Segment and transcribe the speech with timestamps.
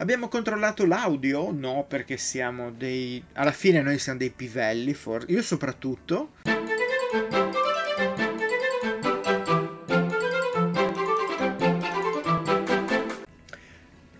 [0.00, 1.50] Abbiamo controllato l'audio?
[1.50, 3.22] No, perché siamo dei...
[3.32, 5.32] Alla fine noi siamo dei pivelli, forse.
[5.32, 6.30] Io soprattutto.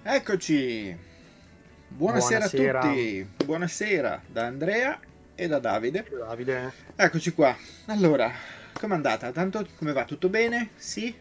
[0.03, 0.97] Eccoci.
[1.89, 2.81] Buonasera, Buonasera.
[2.81, 3.29] a tutti.
[3.45, 4.99] Buonasera da Andrea
[5.35, 6.07] e da Davide.
[6.11, 7.57] Davide, Eccoci qua.
[7.87, 8.33] Allora,
[8.73, 9.31] com'è andata?
[9.33, 10.05] Tanto come va?
[10.05, 10.71] Tutto bene?
[10.77, 11.15] Sì?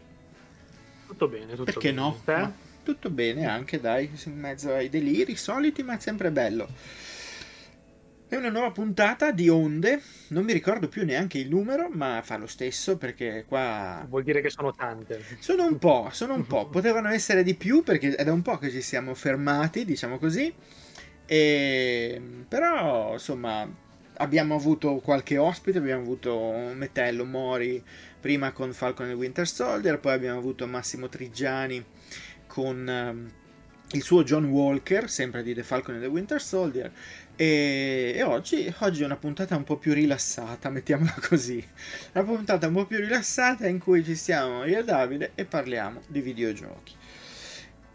[1.06, 2.00] tutto bene, tutto Perché bene.
[2.00, 2.20] no?
[2.24, 2.48] Te?
[2.88, 6.66] Tutto bene anche, dai, in mezzo ai deliri soliti, ma è sempre bello.
[8.26, 12.38] È una nuova puntata di Onde, non mi ricordo più neanche il numero, ma fa
[12.38, 15.22] lo stesso perché qua Vuol dire che sono tante.
[15.38, 18.56] sono un po', sono un po', potevano essere di più perché è da un po'
[18.56, 20.50] che ci siamo fermati, diciamo così.
[21.26, 22.22] E...
[22.48, 23.70] Però, insomma,
[24.14, 27.84] abbiamo avuto qualche ospite, abbiamo avuto Metello Mori
[28.18, 31.84] prima con Falcon e Winter Soldier, poi abbiamo avuto Massimo Trigiani
[32.58, 33.30] con ehm,
[33.92, 36.90] il suo John Walker, sempre di The Falcon e The Winter Soldier.
[37.36, 41.64] E, e oggi, oggi è una puntata un po' più rilassata, mettiamola così.
[42.14, 46.00] Una puntata un po' più rilassata in cui ci siamo io e Davide e parliamo
[46.08, 46.94] di videogiochi.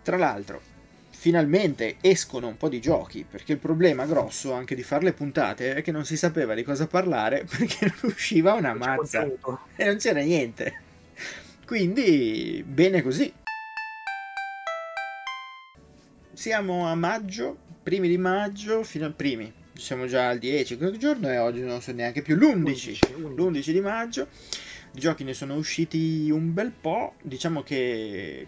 [0.02, 0.62] Tra l'altro,
[1.10, 5.76] finalmente escono un po' di giochi, perché il problema grosso anche di fare le puntate
[5.76, 9.28] è che non si sapeva di cosa parlare perché non usciva una mazza
[9.76, 10.80] e non c'era niente.
[11.66, 13.42] Quindi, bene così.
[16.34, 19.54] Siamo a maggio, primi di maggio, fino al primi.
[19.76, 21.62] Siamo già al 10, che giorno è oggi?
[21.62, 22.36] Non so neanche più.
[22.36, 22.56] L'11.
[22.56, 23.36] 11, 11.
[23.36, 24.28] L'11 di maggio.
[24.94, 27.14] I giochi ne sono usciti un bel po'.
[27.22, 28.48] Diciamo che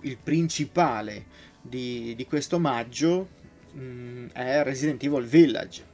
[0.00, 1.26] il principale
[1.60, 3.28] di, di questo maggio
[3.72, 5.84] mh, è Resident Evil Village.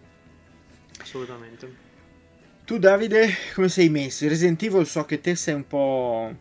[1.00, 1.82] Assolutamente.
[2.64, 4.28] Tu Davide, come sei messo?
[4.28, 6.32] Resident Evil so che te sei un po'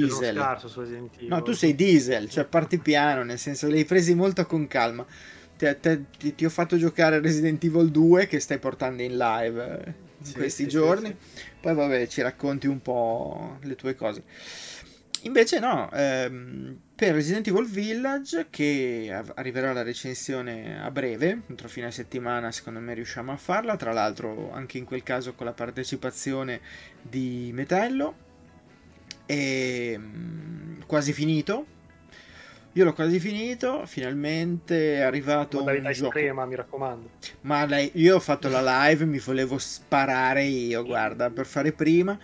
[0.00, 0.34] diesel.
[0.34, 1.28] scarso su Resident Evil.
[1.28, 5.06] No, tu sei diesel, cioè parti piano, nel senso li hai presi molto con calma.
[5.56, 9.82] Te- te- ti, ti ho fatto giocare Resident Evil 2 che stai portando in live
[9.84, 11.08] eh, in Sì, questi sì, giorni.
[11.08, 14.24] sì, Poi vabbè, ci racconti un po' le tue cose.
[15.24, 21.68] Invece no, ehm, per Resident Evil Village, che av- arriverà la recensione a breve, entro
[21.68, 25.52] fine settimana secondo me riusciamo a farla, tra l'altro anche in quel caso con la
[25.52, 26.60] partecipazione
[27.00, 28.30] di Metello,
[29.32, 31.66] e mm, quasi finito.
[32.74, 36.06] Io l'ho quasi finito, finalmente è arrivato Modalità un gioco.
[36.16, 37.10] estrema, mi raccomando.
[37.42, 42.18] Ma lei- io ho fatto la live, mi volevo sparare io, guarda, per fare prima,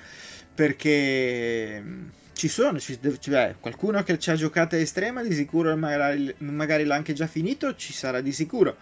[0.55, 5.77] perché mh, ci sono, ci- cioè, qualcuno che ci ha giocato a estrema di sicuro
[5.77, 8.77] magari, magari l'ha anche già finito, ci sarà di sicuro,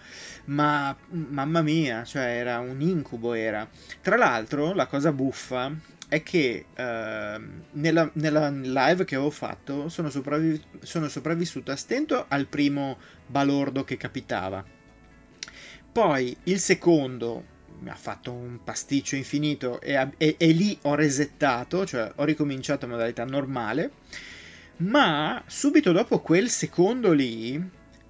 [0.47, 3.69] ma mh, mamma mia, cioè era un incubo, era.
[4.01, 5.73] Tra l'altro, la cosa buffa
[6.09, 12.27] è che ehm, nella, nella live che avevo fatto sono, sopravvi- sono sopravvissuto a stento
[12.29, 14.65] al primo balordo che capitava.
[15.93, 20.95] Poi il secondo mi ha fatto un pasticcio infinito e, a- e- e lì ho
[20.95, 23.91] resettato, cioè ho ricominciato in modalità normale.
[24.79, 27.63] Ma subito dopo quel secondo lì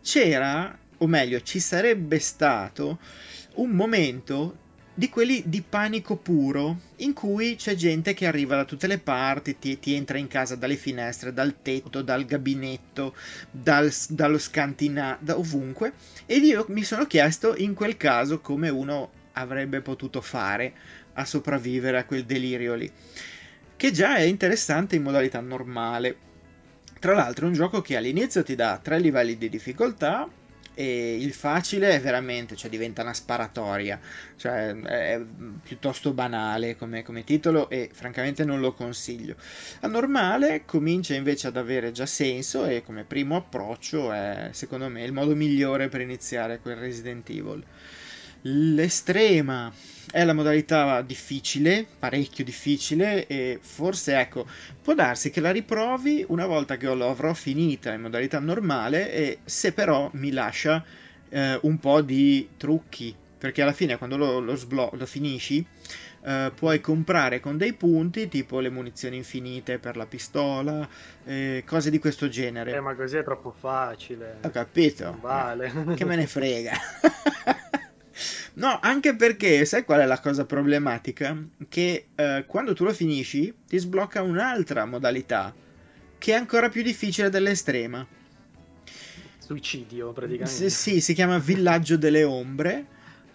[0.02, 2.98] c'era, o meglio, ci sarebbe stato
[3.54, 4.64] un momento
[4.98, 9.58] di quelli di panico puro, in cui c'è gente che arriva da tutte le parti,
[9.58, 13.14] ti, ti entra in casa dalle finestre, dal tetto, dal gabinetto,
[13.50, 15.92] dal- dallo scantinato, da ovunque.
[16.24, 20.72] Ed io mi sono chiesto in quel caso come uno avrebbe potuto fare
[21.12, 22.90] a sopravvivere a quel delirio lì.
[23.76, 26.16] Che già è interessante in modalità normale.
[26.98, 30.26] Tra l'altro è un gioco che all'inizio ti dà tre livelli di difficoltà
[30.78, 33.98] e il facile è veramente, cioè diventa una sparatoria,
[34.36, 35.18] cioè è
[35.62, 39.36] piuttosto banale come, come titolo e francamente non lo consiglio.
[39.80, 45.02] A normale comincia invece ad avere già senso e come primo approccio è secondo me
[45.02, 47.64] il modo migliore per iniziare quel Resident Evil.
[48.48, 49.72] L'estrema
[50.12, 54.46] è la modalità difficile, parecchio difficile e forse ecco,
[54.80, 59.72] può darsi che la riprovi una volta che l'avrò finita in modalità normale e se
[59.72, 60.84] però mi lascia
[61.28, 65.66] eh, un po' di trucchi, perché alla fine quando lo, lo sblo- lo finisci
[66.22, 70.88] eh, puoi comprare con dei punti tipo le munizioni infinite per la pistola,
[71.24, 72.74] eh, cose di questo genere.
[72.74, 74.38] Eh, ma così è troppo facile.
[74.42, 75.04] Ho capito.
[75.04, 75.72] Non vale.
[75.96, 76.72] Che me ne frega.
[78.54, 81.36] no, anche perché sai qual è la cosa problematica?
[81.68, 85.54] Che eh, quando tu lo finisci ti sblocca un'altra modalità
[86.18, 88.06] che è ancora più difficile dell'estrema.
[89.38, 90.70] Suicidio, praticamente.
[90.70, 92.86] S- sì, si chiama Villaggio delle Ombre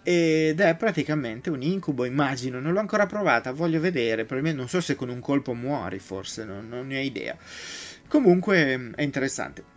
[0.02, 2.60] ed è praticamente un incubo, immagino.
[2.60, 4.24] Non l'ho ancora provata, voglio vedere.
[4.24, 7.36] Probabilmente non so se con un colpo muori, forse, non, non ne ho idea.
[8.08, 9.71] Comunque è interessante.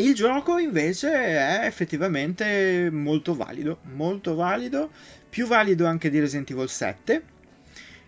[0.00, 4.90] Il gioco invece è effettivamente molto valido, molto valido,
[5.28, 7.22] più valido anche di Resident Evil 7,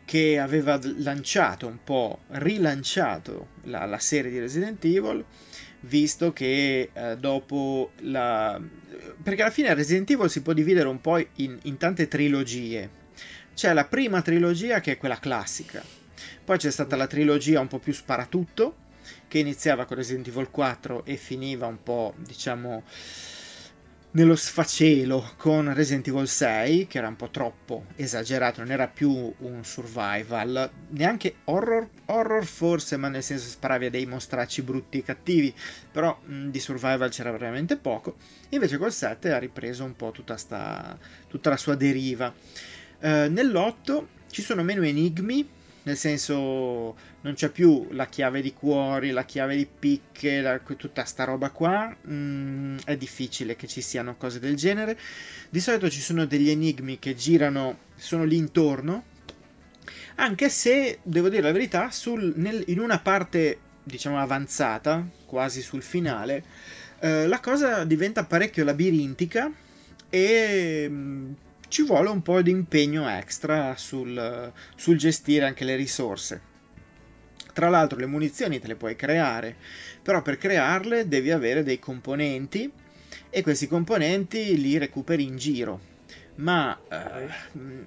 [0.05, 5.25] che aveva lanciato un po', rilanciato la, la serie di Resident Evil,
[5.81, 8.61] visto che eh, dopo la...
[9.21, 12.89] perché alla fine Resident Evil si può dividere un po' in, in tante trilogie.
[13.53, 15.83] C'è la prima trilogia che è quella classica,
[16.45, 18.77] poi c'è stata la trilogia un po' più sparatutto,
[19.31, 22.83] che iniziava con Resident Evil 4 e finiva un po', diciamo,
[24.13, 29.33] nello sfacelo con Resident Evil 6, che era un po' troppo esagerato, non era più
[29.39, 35.05] un survival, neanche horror, horror forse, ma nel senso sparavi a dei mostracci brutti e
[35.05, 35.55] cattivi,
[35.93, 38.17] però mh, di survival c'era veramente poco.
[38.49, 40.99] Invece col 7 ha ripreso un po' tutta, sta,
[41.29, 42.35] tutta la sua deriva.
[42.99, 45.49] Uh, nell'8 ci sono meno enigmi,
[45.83, 51.05] nel senso non c'è più la chiave di cuori, la chiave di picche, la, tutta
[51.05, 54.99] sta roba qua, mm, è difficile che ci siano cose del genere.
[55.49, 59.05] Di solito ci sono degli enigmi che girano, sono lì intorno,
[60.17, 65.83] anche se, devo dire la verità, sul, nel, in una parte, diciamo, avanzata, quasi sul
[65.83, 66.45] finale,
[67.01, 69.51] eh, la cosa diventa parecchio labirintica
[70.09, 70.87] e...
[70.89, 71.33] Mm,
[71.71, 76.49] ci vuole un po' di impegno extra sul, sul gestire anche le risorse.
[77.53, 79.55] Tra l'altro le munizioni te le puoi creare,
[80.03, 82.71] però per crearle devi avere dei componenti
[83.31, 85.89] e questi componenti li recuperi in giro.
[86.37, 87.29] Ma eh,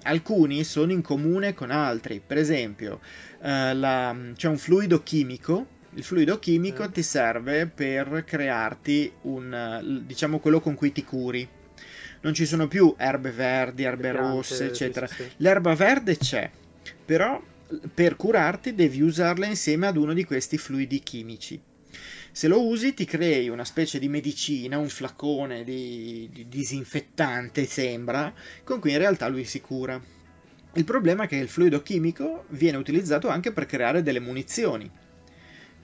[0.04, 2.22] alcuni sono in comune con altri.
[2.26, 3.00] Per esempio,
[3.42, 5.66] eh, la, c'è un fluido chimico.
[5.94, 11.46] Il fluido chimico ti serve per crearti un, diciamo, quello con cui ti curi
[12.24, 15.06] non ci sono più erbe verdi, erbe piante, rosse, eccetera.
[15.06, 15.30] Sì, sì.
[15.36, 16.50] L'erba verde c'è,
[17.04, 17.40] però
[17.92, 21.60] per curarti devi usarla insieme ad uno di questi fluidi chimici.
[22.32, 28.32] Se lo usi ti crei una specie di medicina, un flacone di, di disinfettante sembra,
[28.64, 30.02] con cui in realtà lui si cura.
[30.76, 34.90] Il problema è che il fluido chimico viene utilizzato anche per creare delle munizioni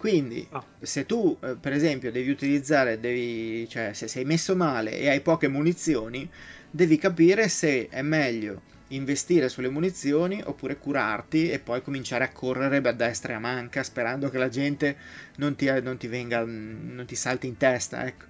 [0.01, 0.65] quindi, ah.
[0.81, 5.21] se tu, eh, per esempio, devi utilizzare, devi, cioè, se sei messo male e hai
[5.21, 6.27] poche munizioni,
[6.71, 12.79] devi capire se è meglio investire sulle munizioni oppure curarti e poi cominciare a correre
[12.79, 14.97] a destra e a manca sperando che la gente
[15.37, 18.25] non ti, non ti venga, non ti salti in testa, ecco.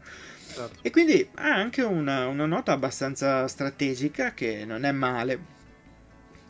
[0.53, 0.79] Certo.
[0.83, 5.39] E quindi ha anche una, una nota abbastanza strategica che non è male.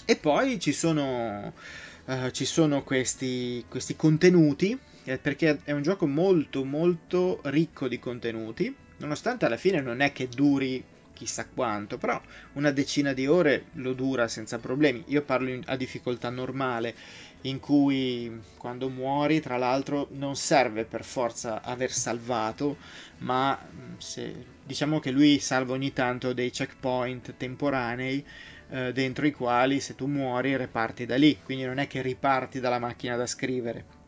[0.07, 1.53] E poi ci sono,
[2.07, 7.99] uh, ci sono questi, questi contenuti eh, perché è un gioco molto molto ricco di
[7.99, 12.21] contenuti, nonostante alla fine non è che duri chissà quanto, però
[12.55, 15.03] una decina di ore lo dura senza problemi.
[15.09, 16.95] Io parlo in, a difficoltà normale,
[17.43, 22.77] in cui quando muori, tra l'altro, non serve per forza aver salvato,
[23.19, 28.25] ma mm, se, diciamo che lui salva ogni tanto dei checkpoint temporanei
[28.71, 32.61] eh, dentro i quali se tu muori riparti da lì, quindi non è che riparti
[32.61, 33.99] dalla macchina da scrivere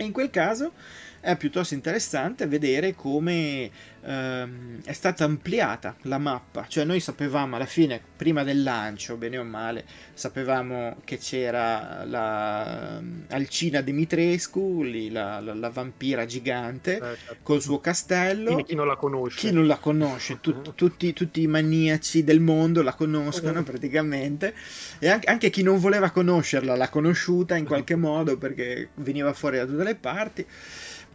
[0.00, 0.72] e in quel caso
[1.20, 3.70] è piuttosto interessante vedere come
[4.02, 9.38] ehm, è stata ampliata la mappa, cioè noi sapevamo alla fine, prima del lancio, bene
[9.38, 9.84] o male,
[10.14, 17.36] sapevamo che c'era la ehm, Alcina Dimitrescu, lì, la, la, la, vampira gigante, eh, certo.
[17.42, 18.56] col suo castello.
[18.56, 19.38] Chi, chi, non la conosce?
[19.48, 24.54] Chi non la conosce, tut, tutti, tutti, i maniaci del mondo la conoscono praticamente,
[24.98, 29.58] e anche, anche chi non voleva conoscerla l'ha conosciuta in qualche modo perché veniva fuori
[29.58, 30.46] da tutte le parti.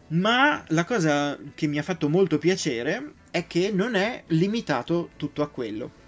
[0.07, 5.41] Ma la cosa che mi ha fatto molto piacere è che non è limitato tutto
[5.41, 6.03] a quello.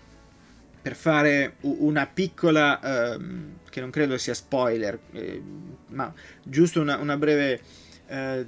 [0.81, 5.41] Per fare una piccola, ehm, che non credo sia spoiler, eh,
[5.87, 6.13] ma
[6.43, 7.61] giusto una, una breve,
[8.07, 8.45] eh,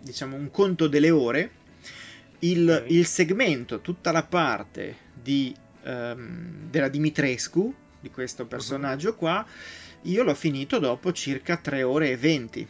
[0.00, 1.50] diciamo, un conto delle ore,
[2.40, 9.46] il, il segmento, tutta la parte di, ehm, della Dimitrescu, di questo personaggio qua,
[10.02, 12.68] io l'ho finito dopo circa 3 ore e 20.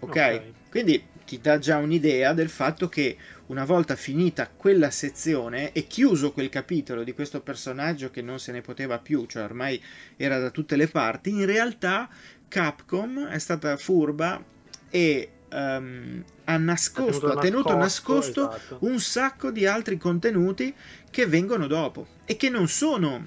[0.00, 0.08] ok?
[0.10, 0.54] okay.
[0.72, 6.32] Quindi ti dà già un'idea del fatto che una volta finita quella sezione e chiuso
[6.32, 9.78] quel capitolo di questo personaggio che non se ne poteva più, cioè ormai
[10.16, 12.08] era da tutte le parti, in realtà
[12.48, 14.42] Capcom è stata furba
[14.88, 18.78] e um, ha nascosto, ha tenuto nascosto, nascosto esatto.
[18.86, 20.74] un sacco di altri contenuti
[21.10, 23.26] che vengono dopo e che non sono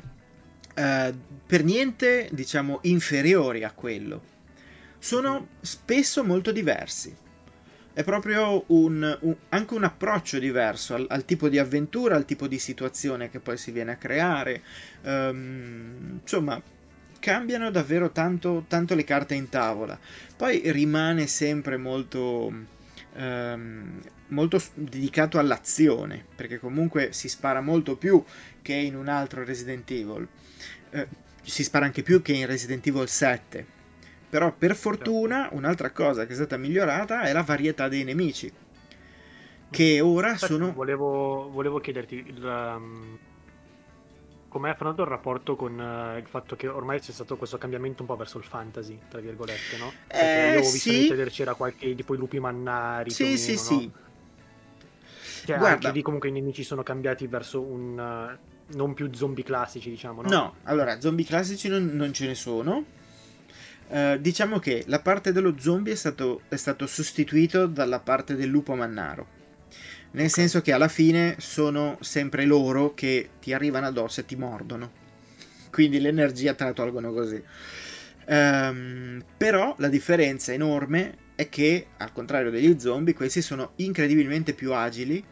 [0.75, 4.33] uh, per niente, diciamo, inferiori a quello.
[4.97, 7.23] Sono spesso molto diversi
[7.95, 12.45] è proprio un, un, anche un approccio diverso al, al, tipo di avventura, al tipo
[12.45, 14.61] di situazione che poi si viene a creare.
[15.03, 16.61] Um, insomma,
[17.19, 19.97] cambiano davvero tanto, tanto, le carte in tavola.
[20.35, 22.53] Poi rimane sempre molto
[23.13, 28.21] ehm, molto dedicato all'azione, perché comunque si spara molto più
[28.61, 30.27] che in un altro Resident Evil.
[30.89, 31.07] Eh,
[31.43, 33.74] si spara anche più che in Resident Evil 7.
[34.35, 35.55] Però per fortuna certo.
[35.55, 38.51] un'altra cosa che è stata migliorata è la varietà dei nemici.
[39.69, 40.73] Che ora Infatti, sono...
[40.73, 43.17] Volevo, volevo chiederti il, um,
[44.49, 48.01] come è affrontato il rapporto con uh, il fatto che ormai c'è stato questo cambiamento
[48.01, 49.93] un po' verso il fantasy, tra virgolette, no?
[50.05, 51.09] Perché eh, io ho visto sì.
[51.09, 53.11] nel c'era qualche tipo i lupi mannari.
[53.11, 53.57] Sì, meno, sì, no?
[53.57, 53.91] sì.
[55.45, 55.69] Cioè, Guarda.
[55.69, 58.37] anche lì comunque i nemici sono cambiati verso un...
[58.37, 60.29] Uh, non più zombie classici, diciamo, no?
[60.29, 63.03] No, allora, zombie classici non, non ce ne sono.
[63.87, 68.49] Uh, diciamo che la parte dello zombie è stato, è stato sostituito dalla parte del
[68.49, 69.27] lupo mannaro.
[70.11, 75.03] Nel senso che alla fine sono sempre loro che ti arrivano addosso e ti mordono.
[75.69, 77.43] Quindi l'energia te la tolgono così.
[78.27, 84.73] Um, però la differenza enorme è che, al contrario degli zombie, questi sono incredibilmente più
[84.73, 85.23] agili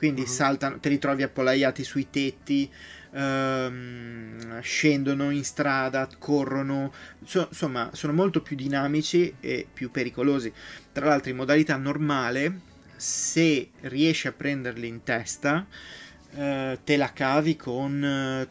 [0.00, 0.26] quindi uh-huh.
[0.26, 2.72] saltano, te li trovi appollaiati sui tetti,
[3.12, 6.92] ehm, scendono in strada, corrono,
[7.24, 10.52] so, insomma sono molto più dinamici e più pericolosi.
[10.92, 12.60] Tra l'altro in modalità normale,
[12.96, 15.66] se riesci a prenderli in testa,
[16.34, 18.46] eh, te la cavi con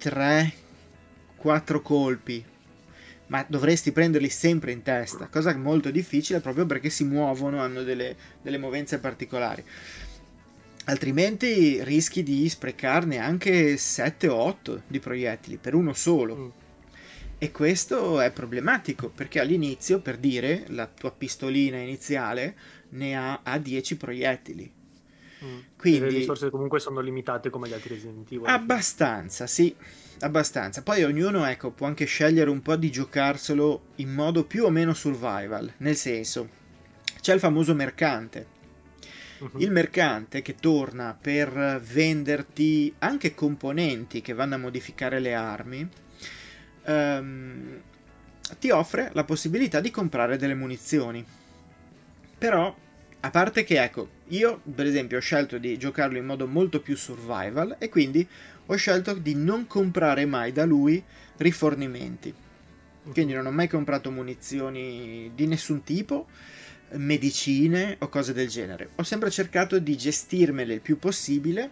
[0.00, 2.44] 3-4 colpi,
[3.28, 8.16] ma dovresti prenderli sempre in testa, cosa molto difficile proprio perché si muovono, hanno delle,
[8.42, 9.64] delle movenze particolari
[10.84, 16.36] altrimenti rischi di sprecarne anche 7 o 8 di proiettili per uno solo.
[16.36, 16.48] Mm.
[17.38, 22.56] E questo è problematico perché all'inizio, per dire, la tua pistolina iniziale
[22.90, 24.72] ne ha, ha 10 proiettili.
[25.44, 25.58] Mm.
[25.76, 28.46] Quindi, le risorse comunque sono limitate come gli altri Resident Evil.
[28.46, 29.74] Abbastanza, sì,
[30.20, 30.82] abbastanza.
[30.82, 34.94] Poi ognuno ecco, può anche scegliere un po' di giocarselo in modo più o meno
[34.94, 36.48] survival, nel senso,
[37.20, 38.52] c'è il famoso mercante
[39.38, 39.58] uh-huh.
[39.58, 45.88] il mercante che torna per venderti anche componenti che vanno a modificare le armi,
[46.86, 47.80] um,
[48.58, 51.24] ti offre la possibilità di comprare delle munizioni.
[52.36, 52.76] Però,
[53.20, 56.96] a parte che, ecco, io per esempio ho scelto di giocarlo in modo molto più
[56.96, 58.26] survival e quindi
[58.66, 61.02] ho scelto di non comprare mai da lui
[61.36, 62.34] rifornimenti.
[63.12, 66.26] Quindi non ho mai comprato munizioni di nessun tipo
[66.96, 68.90] medicine o cose del genere.
[68.96, 71.70] Ho sempre cercato di gestirmele il più possibile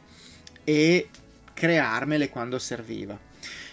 [0.64, 1.08] e
[1.52, 3.18] crearmele quando serviva.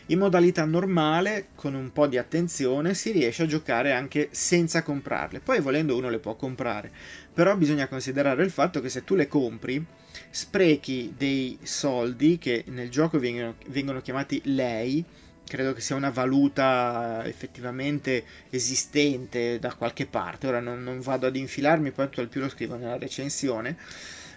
[0.07, 5.39] In modalità normale, con un po' di attenzione, si riesce a giocare anche senza comprarle.
[5.39, 6.91] Poi volendo uno le può comprare,
[7.31, 9.85] però bisogna considerare il fatto che se tu le compri,
[10.31, 15.05] sprechi dei soldi che nel gioco vengono, vengono chiamati lei,
[15.49, 20.47] credo che sia una valuta effettivamente esistente da qualche parte.
[20.47, 23.75] Ora non, non vado ad infilarmi, poi al più lo scrivo nella recensione,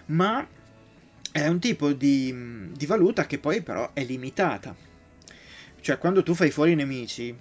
[0.07, 0.45] ma
[1.31, 4.75] è un tipo di, di valuta che poi però è limitata.
[5.79, 7.35] Cioè, quando tu fai fuori i nemici,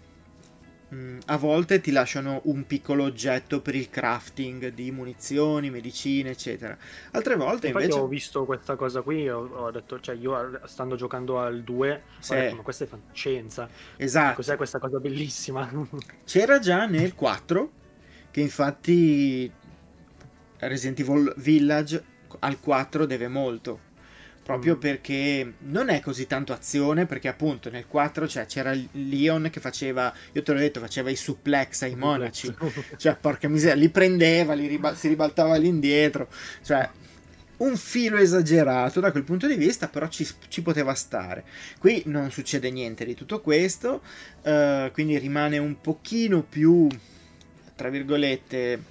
[0.95, 6.77] Mm, a volte ti lasciano un piccolo oggetto per il crafting di munizioni, medicine, eccetera.
[7.13, 10.95] Altre volte Infatti invece ho visto questa cosa qui, ho, ho detto, cioè io stando
[10.95, 12.33] giocando al 2, sì.
[12.33, 13.69] ho detto, ma questa è fantascienza.
[13.97, 14.35] Esatto.
[14.37, 15.71] Cos'è questa cosa bellissima?
[16.25, 17.71] C'era già nel 4
[18.31, 19.51] che infatti
[20.59, 22.05] Resident Evil Village
[22.41, 23.91] al 4 deve molto
[24.43, 24.79] proprio mm.
[24.79, 30.13] perché non è così tanto azione perché appunto nel 4 cioè, c'era Leon che faceva
[30.33, 32.55] io te l'ho detto faceva i suplex ai monaci.
[32.97, 36.29] Cioè porca miseria li prendeva li riba- si ribaltava all'indietro.
[36.63, 36.89] Cioè
[37.59, 41.45] un filo esagerato da quel punto di vista però ci, ci poteva stare.
[41.79, 44.03] Qui non succede niente di tutto questo
[44.43, 46.89] uh, quindi rimane un pochino più
[47.77, 48.91] tra virgolette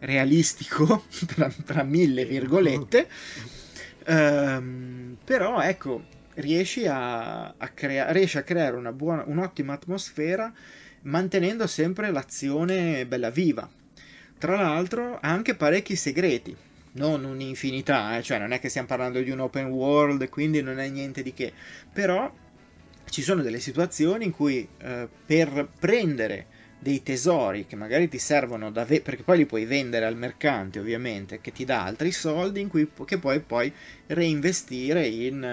[0.00, 3.08] realistico tra, tra mille virgolette
[4.10, 6.02] Um, però ecco,
[6.34, 10.52] riesci a, a, crea- riesci a creare una buona, un'ottima atmosfera
[11.02, 13.68] mantenendo sempre l'azione bella viva.
[14.36, 16.56] Tra l'altro ha anche parecchi segreti,
[16.92, 18.22] non un'infinità, eh?
[18.22, 21.32] cioè non è che stiamo parlando di un open world, quindi non è niente di
[21.32, 21.52] che,
[21.92, 22.32] però
[23.08, 26.46] ci sono delle situazioni in cui eh, per prendere
[26.80, 30.78] dei tesori che magari ti servono da ve- perché poi li puoi vendere al mercante
[30.78, 33.72] ovviamente che ti dà altri soldi in cui che puoi poi
[34.06, 35.44] reinvestire in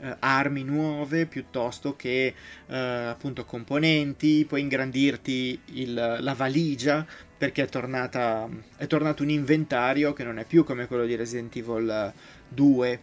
[0.00, 2.34] eh, armi nuove piuttosto che
[2.66, 7.06] eh, appunto componenti puoi ingrandirti il, la valigia
[7.38, 11.56] perché è, tornata, è tornato un inventario che non è più come quello di Resident
[11.56, 12.12] Evil
[12.48, 13.00] 2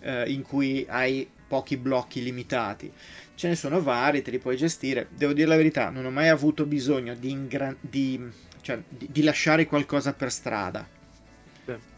[0.00, 2.90] eh, in cui hai pochi blocchi limitati
[3.34, 5.08] ce ne sono vari, te li puoi gestire.
[5.10, 8.20] Devo dire la verità, non ho mai avuto bisogno di, ingra- di,
[8.60, 10.86] cioè, di, di lasciare qualcosa per strada.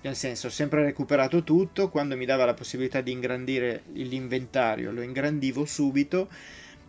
[0.01, 5.01] Nel senso, ho sempre recuperato tutto, quando mi dava la possibilità di ingrandire l'inventario lo
[5.01, 6.29] ingrandivo subito,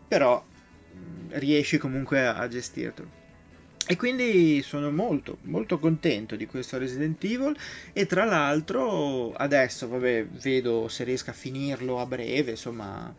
[0.07, 3.25] però mm, riesci comunque a, a gestirlo.
[3.89, 7.55] E quindi sono molto, molto contento di questo Resident Evil
[7.93, 13.11] e tra l'altro adesso, vabbè, vedo se riesco a finirlo a breve, insomma,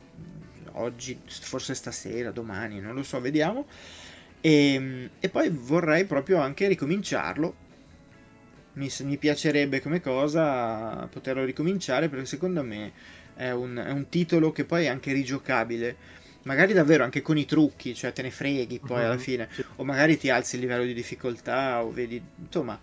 [0.78, 3.66] oggi, forse stasera, domani, non lo so, vediamo.
[4.40, 7.66] E, e poi vorrei proprio anche ricominciarlo.
[8.74, 12.92] Mi, mi, piacerebbe come cosa poterlo ricominciare perché secondo me
[13.34, 15.96] è un, è un titolo che poi è anche rigiocabile
[16.44, 19.06] magari davvero anche con i trucchi, cioè te ne freghi poi uh-huh.
[19.06, 22.80] alla fine, o magari ti alzi il livello di difficoltà, o vedi, insomma,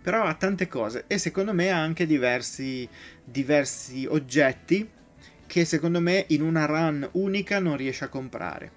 [0.00, 2.88] però ha tante cose e secondo me ha anche diversi,
[3.24, 4.88] diversi oggetti
[5.48, 8.70] che secondo me in una run unica non riesci a comprare.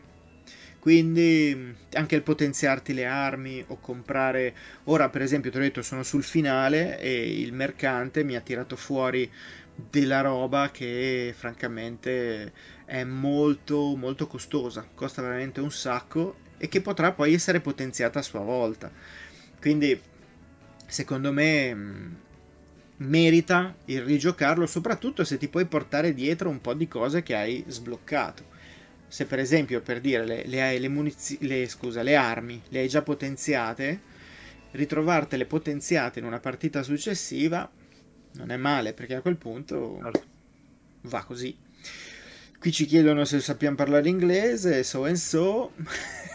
[0.79, 4.55] Quindi anche il potenziarti le armi o comprare...
[4.85, 8.75] Ora per esempio ti ho detto sono sul finale e il mercante mi ha tirato
[8.75, 9.29] fuori
[9.75, 12.51] della roba che francamente
[12.85, 18.23] è molto molto costosa, costa veramente un sacco e che potrà poi essere potenziata a
[18.23, 18.91] sua volta.
[19.59, 19.99] Quindi
[20.87, 22.29] secondo me
[23.01, 27.63] merita il rigiocarlo, soprattutto se ti puoi portare dietro un po' di cose che hai
[27.67, 28.50] sbloccato.
[29.08, 32.88] Se per esempio, per dire, le, le, le, munizi- le, scusa, le armi le hai
[32.88, 34.01] già potenziate,
[34.72, 37.70] ritrovartele potenziate in una partita successiva
[38.34, 40.24] non è male, perché a quel punto certo.
[41.01, 41.58] va così.
[42.58, 45.74] Qui ci chiedono se sappiamo parlare inglese, so and so,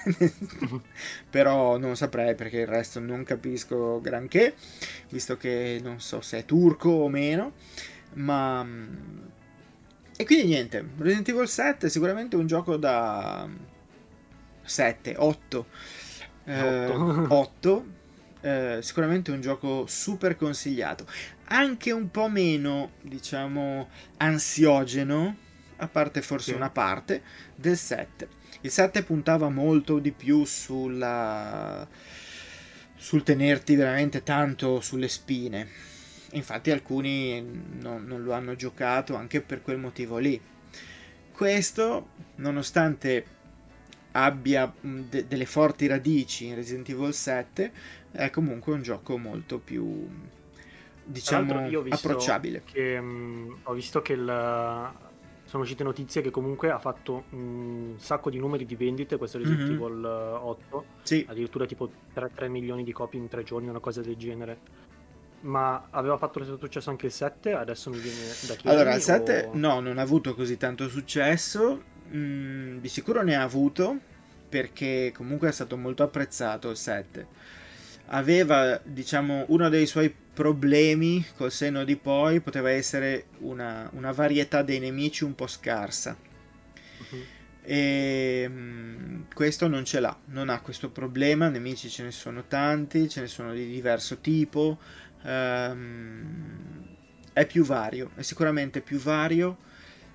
[1.30, 4.54] però non saprei perché il resto non capisco granché,
[5.10, 7.52] visto che non so se è turco o meno,
[8.14, 8.66] ma...
[10.18, 13.46] E quindi niente, Resident Evil 7 è sicuramente un gioco da
[14.62, 15.66] 7, 8,
[16.46, 17.86] 8, 8
[18.46, 21.04] eh, sicuramente un gioco super consigliato,
[21.46, 25.36] anche un po' meno, diciamo, ansiogeno
[25.78, 26.56] a parte forse sì.
[26.56, 27.22] una parte,
[27.54, 28.28] del 7.
[28.66, 31.86] Il 7 puntava molto di più sulla...
[32.96, 35.68] sul tenerti veramente tanto sulle spine.
[36.32, 37.40] Infatti alcuni
[37.78, 40.40] non, non lo hanno giocato anche per quel motivo lì.
[41.30, 43.24] Questo, nonostante
[44.10, 47.72] abbia de- delle forti radici in Resident Evil 7,
[48.10, 50.08] è comunque un gioco molto più
[51.04, 52.62] diciamo approcciabile.
[52.64, 54.24] Che, um, ho visto che il,
[55.46, 59.62] sono uscite notizie che comunque ha fatto un sacco di numeri di vendite questo Resident
[59.62, 59.82] mm-hmm.
[59.82, 61.24] Evil 8 sì.
[61.28, 64.58] addirittura tipo 3, 3, milioni di copie in tre giorni una cosa del genere
[65.40, 68.94] ma aveva fatto lo stesso successo anche il 7 adesso mi viene da chiedere allora
[68.94, 69.56] il 7 o...
[69.56, 71.82] no non ha avuto così tanto successo
[72.12, 73.96] mm, di sicuro ne ha avuto
[74.48, 77.26] perché comunque è stato molto apprezzato il 7
[78.06, 84.60] aveva diciamo uno dei suoi problemi col senno di poi poteva essere una, una varietà
[84.60, 86.14] dei nemici un po' scarsa.
[86.98, 87.24] Uh-huh.
[87.62, 91.48] E um, questo non ce l'ha, non ha questo problema.
[91.48, 94.78] Nemici ce ne sono tanti, ce ne sono di diverso tipo.
[95.22, 96.84] Um,
[97.32, 99.56] è più vario, è sicuramente più vario.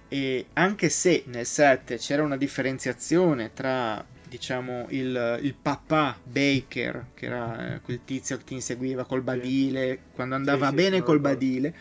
[0.07, 7.25] E anche se nel 7 c'era una differenziazione tra diciamo il, il papà Baker che
[7.25, 11.19] era eh, quel tizio che ti inseguiva col badile quando andava sì, bene sì, col
[11.19, 11.75] badile.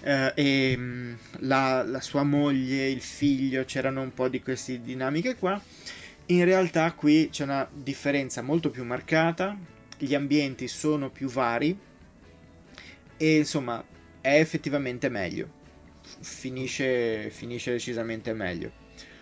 [0.00, 5.36] Eh, e mm, la, la, sua moglie il figlio c'erano un po' di queste dinamiche
[5.36, 5.60] qua.
[6.26, 9.56] In realtà qui c'è una differenza molto più marcata
[9.98, 11.76] gli ambienti sono più vari
[13.16, 13.84] e insomma
[14.20, 15.56] è effettivamente meglio.
[16.20, 18.72] Finisce, finisce decisamente meglio.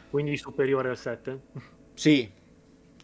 [0.08, 1.40] Quindi superiore al 7?
[1.94, 2.30] Sì,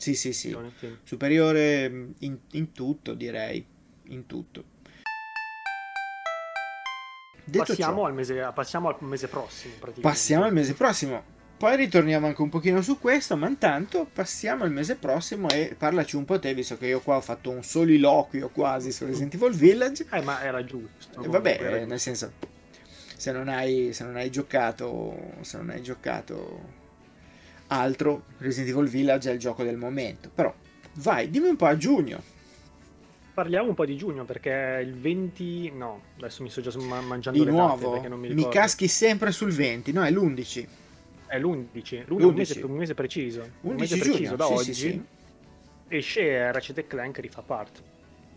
[0.02, 0.56] sì, sì, sì.
[1.04, 3.64] Superiore mm, in, in tutto, direi.
[4.06, 4.64] In tutto.
[7.56, 9.74] Passiamo, al mese, passiamo al mese prossimo.
[10.00, 11.22] Passiamo al mese prossimo.
[11.56, 16.16] Poi ritorniamo anche un pochino su questo, ma intanto passiamo al mese prossimo e parlaci
[16.16, 19.54] un po' te, visto che io qua ho fatto un soliloquio quasi su Resident Evil
[19.54, 20.06] Village.
[20.10, 21.22] Eh, ma era giusto.
[21.22, 21.86] E vabbè, era giusto.
[21.86, 22.32] nel senso,
[23.16, 26.80] se non, hai, se non hai giocato, se non hai giocato
[27.78, 30.30] altro Resident Evil Village è il gioco del momento.
[30.32, 30.52] Però
[30.94, 32.22] vai, dimmi un po' a giugno.
[33.34, 37.50] Parliamo un po' di giugno perché il 20 no, adesso mi sto già mangiando di
[37.50, 37.98] nuovo.
[38.16, 40.66] mi, mi caschi sempre sul 20, no, è l'11.
[41.26, 43.40] È l'11, l'11 un, mese, un mese preciso.
[43.62, 44.74] 11 un mese giugno, preciso da sì, oggi.
[44.74, 45.02] Sì, sì.
[45.88, 47.82] Esce Ratchet Clank Rift Apart.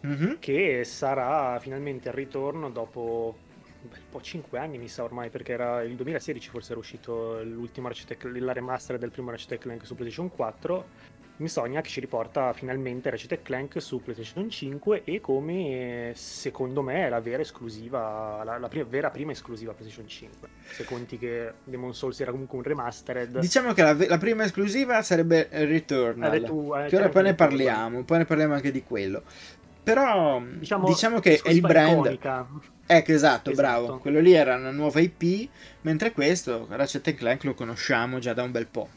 [0.06, 0.34] Mm-hmm.
[0.40, 3.38] Che sarà finalmente il ritorno dopo
[3.86, 7.42] un bel po' 5 anni mi sa ormai perché era il 2016 forse era uscito
[7.44, 13.10] l'ultimo Ratchet la remaster del primo Ratchet Clank su PlayStation 4 Insomniac ci riporta finalmente
[13.10, 18.70] Ratchet Clank su PlayStation 5 e come secondo me è la vera esclusiva, la, la
[18.70, 20.48] prima, vera prima esclusiva PlayStation 5.
[20.72, 23.40] Se conti che Demon Souls era comunque un remastered.
[23.40, 27.36] Diciamo che la, la prima esclusiva sarebbe Returnal, eh, tu, eh, che ora poi ne
[27.36, 29.24] parliamo, poi ne parliamo anche di quello.
[29.86, 32.06] Però diciamo, diciamo che è il brand.
[32.06, 32.48] Iconica.
[32.88, 33.98] Ecco, esatto, esatto, bravo.
[34.00, 35.48] Quello lì era una nuova IP,
[35.82, 38.90] mentre questo, Ratchet Clank, lo conosciamo già da un bel po'.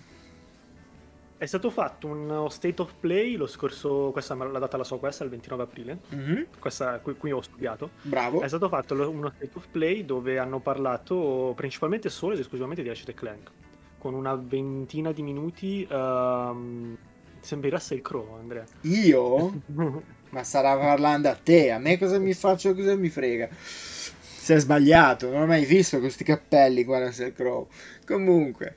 [1.36, 5.24] È stato fatto uno state of play lo scorso, questa la data la so questa,
[5.24, 6.42] il 29 aprile, mm-hmm.
[6.58, 7.90] questa qui, qui, ho studiato.
[8.00, 8.40] Bravo.
[8.40, 12.88] È stato fatto uno state of play dove hanno parlato principalmente solo ed esclusivamente di
[12.88, 13.50] Ratchet Clank,
[13.98, 15.86] con una ventina di minuti.
[15.90, 16.96] Um,
[17.40, 18.64] sembri Russell Crowe, Andrea.
[18.82, 19.62] Io?
[20.30, 23.48] Ma starà parlando a te, a me cosa mi faccio, cosa mi frega.
[23.50, 27.66] Si è sbagliato, non ho mai visto questi cappelli qua Russell Crowe.
[28.06, 28.76] Comunque.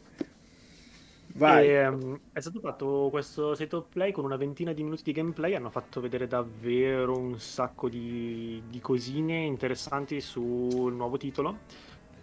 [1.36, 1.70] Vai.
[1.70, 5.12] E, um, è stato fatto questo set of play con una ventina di minuti di
[5.12, 5.56] gameplay.
[5.56, 11.60] Hanno fatto vedere davvero un sacco di, di cosine interessanti sul nuovo titolo.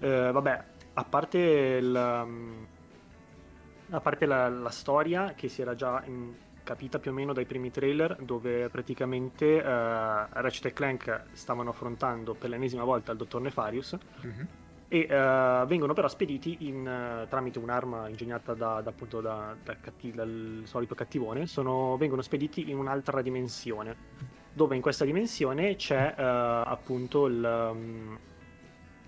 [0.00, 0.64] Eh, vabbè,
[0.94, 2.66] a parte, il, um,
[3.90, 6.32] a parte la, la, storia che si era già in,
[6.68, 12.34] capita più o meno dai primi trailer, dove praticamente uh, Ratchet e Clank stavano affrontando
[12.34, 13.96] per l'ennesima volta il dottor Nefarius.
[14.26, 14.44] Mm-hmm
[14.90, 20.12] e uh, vengono però spediti in, uh, tramite un'arma ingegnata da, da, appunto da, catti-
[20.12, 23.94] dal solito cattivone, sono, vengono spediti in un'altra dimensione,
[24.50, 28.18] dove in questa dimensione c'è appunto il, um,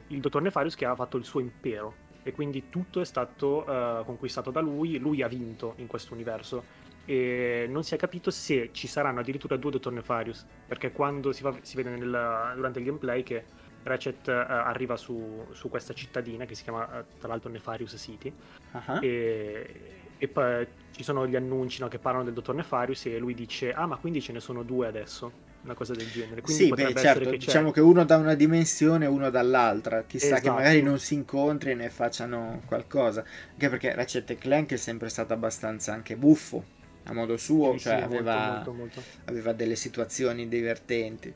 [0.08, 3.64] il dottor Nefarius che ha fatto il suo impero e quindi tutto è stato
[4.04, 6.79] conquistato da lui, lui ha vinto in questo universo
[7.10, 11.42] e non si è capito se ci saranno addirittura due dottor Nefarius, perché quando si,
[11.42, 13.42] fa, si vede nel, durante il gameplay che
[13.82, 18.32] Ratchet uh, arriva su, su, questa cittadina che si chiama uh, tra l'altro Nefarius City.
[18.70, 18.98] Uh-huh.
[19.00, 19.74] e,
[20.18, 23.72] e, poi ci sono gli annunci no, che parlano del dottor Nefarius e lui dice
[23.72, 25.32] ah ma quindi ce ne sono due adesso
[25.64, 26.42] una cosa del genere.
[26.42, 30.04] Quindi sì beh certo che diciamo che uno da una dimensione e uno dall'altra.
[30.04, 30.42] Chissà esatto.
[30.42, 33.24] che magari non si incontri e ne facciano qualcosa.
[33.50, 36.78] Anche perché Ratchet Clank è sempre stato abbastanza anche buffo
[37.10, 39.02] a modo suo sì, cioè sì, aveva, molto, molto, molto.
[39.24, 41.34] aveva delle situazioni divertenti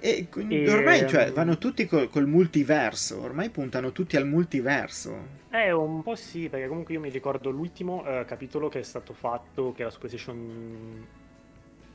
[0.00, 5.40] e, e ormai cioè, ehm, vanno tutti col, col, multiverso, ormai puntano tutti al multiverso.
[5.50, 9.12] Eh, un po' sì, perché comunque io mi ricordo l'ultimo eh, capitolo che è stato
[9.12, 11.06] fatto, che era su PlayStation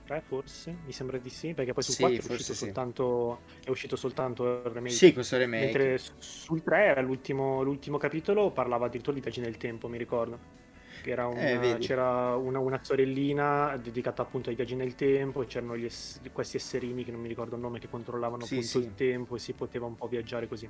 [0.05, 2.65] 3 forse, mi sembra di sì, perché poi su sì, 4 è uscito, sì.
[2.65, 4.93] soltanto, è uscito soltanto il remake.
[4.93, 5.65] Sì, questo remake.
[5.65, 10.65] Mentre sul 3 era l'ultimo, l'ultimo capitolo, parlava addirittura di viaggi nel tempo, mi ricordo.
[11.31, 16.57] Una, eh, c'era una, una, sorellina dedicata appunto ai viaggi nel tempo c'erano ess- questi
[16.57, 18.85] esserini che non mi ricordo il nome che controllavano sì, appunto sì.
[18.85, 20.69] il tempo e si poteva un po' viaggiare così.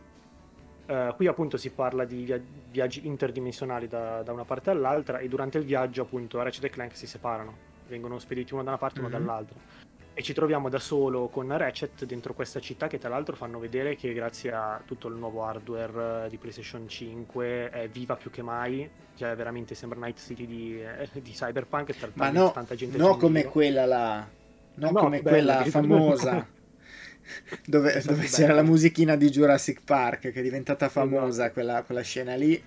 [0.87, 5.27] Uh, qui appunto si parla di via- viaggi interdimensionali da, da, una parte all'altra e
[5.27, 7.53] durante il viaggio appunto Ratchet e Clank si separano,
[7.87, 9.13] vengono spediti uno da una parte e mm-hmm.
[9.13, 9.86] uno dall'altra
[10.17, 13.95] e ci troviamo da solo con Ratchet dentro questa città che tra l'altro fanno vedere
[13.95, 18.41] che grazie a tutto il nuovo hardware eh, di PlayStation 5 è viva più che
[18.41, 23.15] mai, cioè veramente sembra Night City di, eh, di Cyberpunk, ma no, tanta gente no
[23.17, 24.27] come quella là,
[24.73, 26.47] no, no come bella, quella famosa.
[27.67, 31.53] dove, dove c'era la musichina di Jurassic Park che è diventata famosa esatto.
[31.53, 32.59] quella, quella scena lì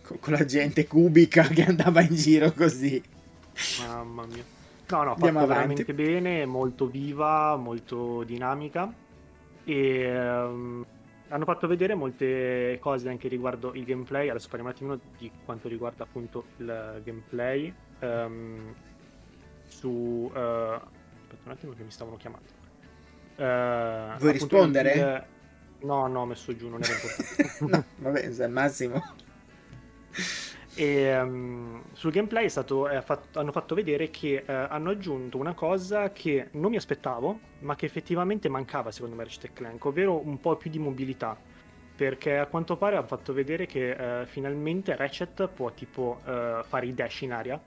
[0.00, 3.02] con, con la gente cubica che andava in giro così.
[3.80, 4.53] Mamma mia
[4.88, 5.48] No, no, fatto avanti.
[5.48, 8.92] veramente bene, molto viva, molto dinamica
[9.64, 10.84] e um,
[11.28, 14.28] hanno fatto vedere molte cose anche riguardo il gameplay.
[14.28, 17.74] Adesso parliamo un attimino di quanto riguarda appunto il gameplay.
[18.00, 18.74] Um,
[19.66, 22.62] su uh, aspetta un attimo che mi stavano chiamando.
[23.36, 24.92] Uh, Vuoi rispondere?
[24.92, 25.24] Il,
[25.86, 27.64] no, no, ho messo giù, non era importante.
[27.66, 29.02] no, vabbè, al massimo.
[30.76, 35.54] E um, sul gameplay stato, eh, fatto, hanno fatto vedere che eh, hanno aggiunto una
[35.54, 40.40] cosa che non mi aspettavo, ma che effettivamente mancava secondo me Ratchet Clank, ovvero un
[40.40, 41.36] po' più di mobilità.
[41.96, 46.86] Perché a quanto pare hanno fatto vedere che eh, finalmente Ratchet può tipo eh, fare
[46.86, 47.60] i dash in aria.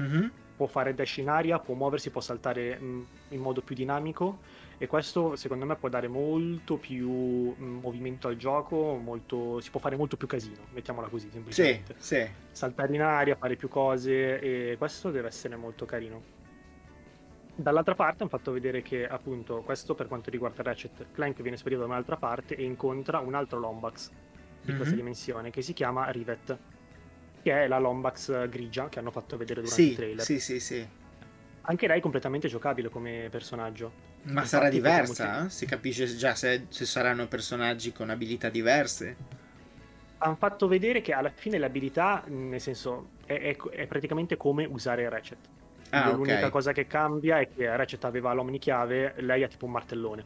[0.00, 0.26] Mm-hmm.
[0.56, 4.38] Può fare dash in aria, può muoversi, può saltare mh, mm, in modo più dinamico
[4.78, 9.80] e questo secondo me può dare molto più mm, movimento al gioco, molto, si può
[9.80, 11.94] fare molto più casino, mettiamola così semplicemente.
[11.98, 12.28] Sì, sì.
[12.50, 16.42] Saltare in aria, fare più cose e questo deve essere molto carino.
[17.56, 21.82] Dall'altra parte hanno fatto vedere che appunto questo per quanto riguarda Ratchet Clank viene spedito
[21.82, 24.76] da un'altra parte e incontra un altro Lombax di mm-hmm.
[24.76, 26.58] questa dimensione che si chiama Rivet,
[27.42, 30.24] che è la Lombax grigia che hanno fatto vedere durante sì, il trailer.
[30.24, 30.88] Sì, sì, sì.
[31.66, 34.13] Anche lei è completamente giocabile come personaggio.
[34.24, 35.48] Ma sarà diversa?
[35.48, 39.16] Si capisce già se, se, saranno personaggi con abilità diverse?
[40.18, 45.08] Hanno fatto vedere che alla fine l'abilità, nel senso, è, è, è praticamente come usare
[45.08, 45.38] Ratchet.
[45.90, 46.50] Ah, L'unica okay.
[46.50, 50.24] cosa che cambia è che Ratchet aveva l'omnichiave, lei ha tipo un martellone.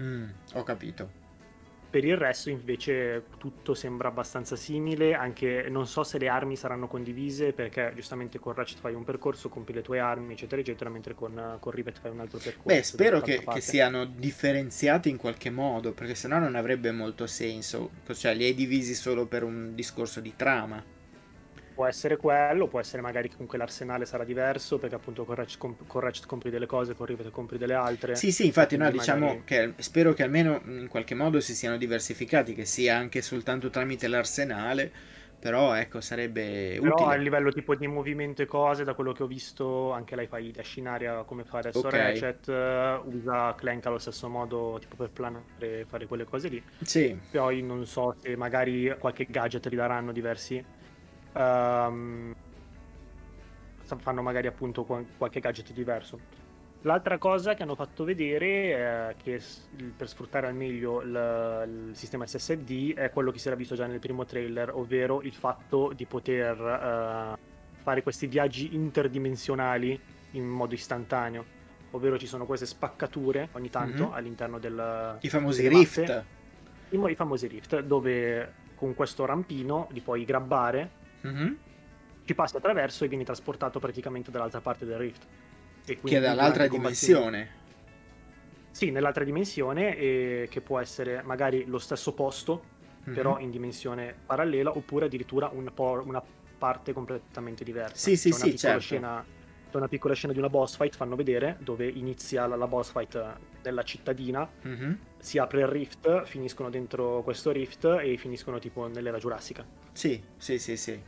[0.00, 1.22] Mm, ho capito.
[1.94, 6.88] Per il resto invece tutto sembra abbastanza simile, anche non so se le armi saranno
[6.88, 11.14] condivise perché giustamente con Ratchet fai un percorso, compi le tue armi eccetera eccetera, mentre
[11.14, 12.66] con, con Rivet fai un altro percorso.
[12.66, 17.90] Beh, spero che, che, siano differenziati in qualche modo perché sennò non avrebbe molto senso,
[18.12, 20.93] cioè li hai divisi solo per un discorso di trama
[21.74, 25.58] può essere quello, può essere magari che comunque l'arsenale sarà diverso perché appunto con Ratchet,
[25.58, 28.14] comp- con Ratchet compri delle cose, con Rivet compri delle altre.
[28.14, 29.42] Sì, sì, infatti no, diciamo magari...
[29.44, 34.06] che spero che almeno in qualche modo si siano diversificati, che sia anche soltanto tramite
[34.06, 34.90] l'arsenale,
[35.40, 37.12] però ecco sarebbe però utile.
[37.12, 40.38] a livello tipo di movimento e cose, da quello che ho visto, anche lei fa
[40.38, 42.20] i dash in aria come fa adesso okay.
[42.20, 46.62] Ratchet, uh, usa Clank allo stesso modo tipo per planare, fare quelle cose lì.
[46.82, 47.18] Sì.
[47.32, 50.82] Poi non so se magari qualche gadget li daranno diversi
[51.34, 52.34] um,
[53.98, 56.42] fanno magari appunto qualche gadget diverso.
[56.82, 58.46] L'altra cosa che hanno fatto vedere,
[59.08, 59.40] eh, che
[59.96, 63.86] per sfruttare al meglio il, il, sistema SSD, è quello che si era visto già
[63.86, 67.38] nel primo trailer, ovvero il fatto di poter uh,
[67.82, 69.98] fare questi viaggi interdimensionali
[70.32, 71.62] in modo istantaneo.
[71.92, 74.12] Ovvero ci sono queste spaccature ogni tanto mm-hmm.
[74.12, 75.16] all'interno del...
[75.20, 76.24] I famosi rift.
[76.90, 81.52] I, I famosi rift, dove con questo rampino li puoi grabbare mm-hmm.
[82.24, 85.26] ci passi attraverso e vieni trasportato praticamente dall'altra parte del rift.
[85.84, 87.62] che è dall'altra dimensione.
[88.70, 92.64] Sì, nell'altra dimensione, e che può essere magari lo stesso posto,
[93.04, 93.14] mm-hmm.
[93.14, 96.22] però in dimensione parallela, oppure addirittura un po- una
[96.58, 97.94] parte completamente diversa.
[97.94, 98.80] Sì, sì, sì, certo.
[98.80, 99.24] Scena,
[99.70, 102.90] c'è una piccola scena di una boss fight, fanno vedere, dove inizia la, la boss
[102.90, 104.92] fight nella cittadina, mm-hmm.
[105.18, 109.64] si apre il rift, finiscono dentro questo rift e finiscono tipo nell'era giurassica.
[109.92, 111.00] Sì, sì, sì, sì.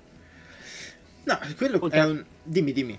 [1.26, 1.98] No, quello oltre...
[1.98, 2.24] è un...
[2.42, 2.98] Dimmi, dimmi.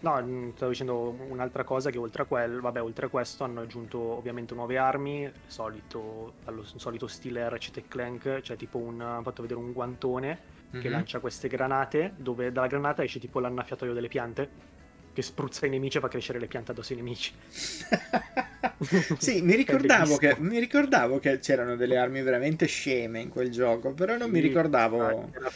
[0.00, 3.62] No, mm, stavo dicendo un'altra cosa che oltre a, quel, vabbè, oltre a questo hanno
[3.62, 9.40] aggiunto ovviamente nuove armi, solito, allo solito stile Ratchet Clank, cioè tipo un, hanno fatto
[9.40, 10.26] vedere un guantone
[10.72, 10.82] mm-hmm.
[10.82, 10.94] che mhm.
[10.94, 14.72] lancia queste granate, dove dalla granata esce tipo l'annaffiatoio delle piante,
[15.14, 17.32] che spruzza i nemici e fa crescere le piante addosso ai nemici.
[19.16, 23.94] sì, mi ricordavo, che, mi ricordavo, che, c'erano delle armi veramente sceme in quel gioco,
[23.94, 25.30] però non sì, mi ricordavo...
[25.32, 25.50] Era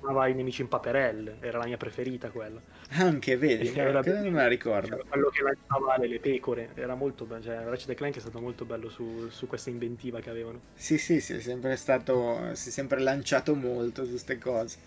[0.00, 2.60] trasformava i nemici in paperelle, era la mia preferita quella.
[2.92, 5.04] Anche, vedi, era, non me la ricordo.
[5.08, 8.64] quello che lanciava le, le pecore, era molto bello, cioè Ratchet Clank è stato molto
[8.64, 10.60] bello su, su, questa inventiva che avevano.
[10.74, 14.78] Sì, sì, sì, è sempre stato, si è sempre lanciato molto su queste cose.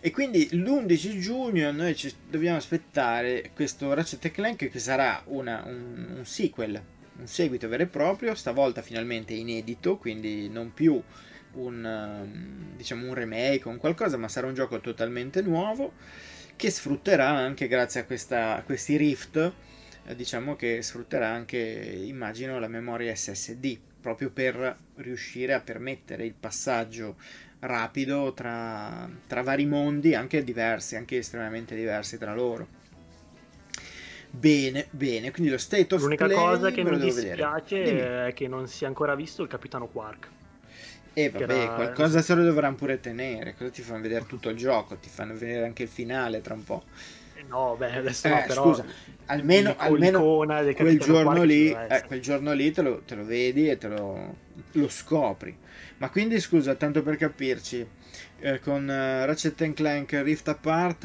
[0.00, 6.14] E quindi l'11 giugno noi ci dobbiamo aspettare questo Ratchet Clank che sarà una, un,
[6.16, 6.82] un sequel,
[7.18, 11.02] un seguito vero e proprio, stavolta finalmente inedito, quindi non più
[11.52, 15.92] un, ehm, diciamo un remake o un qualcosa, ma sarà un gioco totalmente nuovo
[16.60, 19.52] che sfrutterà anche grazie a, questa, a questi Rift,
[20.04, 26.34] eh, diciamo che sfrutterà anche, immagino, la memoria SSD, proprio per riuscire a permettere il
[26.38, 27.16] passaggio
[27.60, 32.78] rapido tra, tra vari mondi, anche diversi, anche estremamente diversi tra loro.
[34.30, 38.84] Bene, bene, quindi lo state of L'unica cosa che mi dispiace è che non si
[38.84, 40.28] è ancora visto il capitano Quark.
[41.20, 41.74] E eh, vabbè, era...
[41.74, 43.54] qualcosa se lo dovranno pure tenere.
[43.54, 44.96] Cosa ti fanno vedere tutto il gioco?
[44.96, 46.84] Ti fanno vedere anche il finale tra un po'.
[47.34, 48.64] Eh, no, beh, adesso eh, no, però...
[48.64, 48.84] Scusa,
[49.26, 50.22] almeno, almeno
[50.74, 54.34] quel, giorno lì, eh, quel giorno lì te lo, te lo vedi e te lo,
[54.72, 55.56] lo, scopri.
[55.98, 57.86] Ma quindi, scusa, tanto per capirci,
[58.38, 61.04] eh, con uh, Ratchet Clank Rift Apart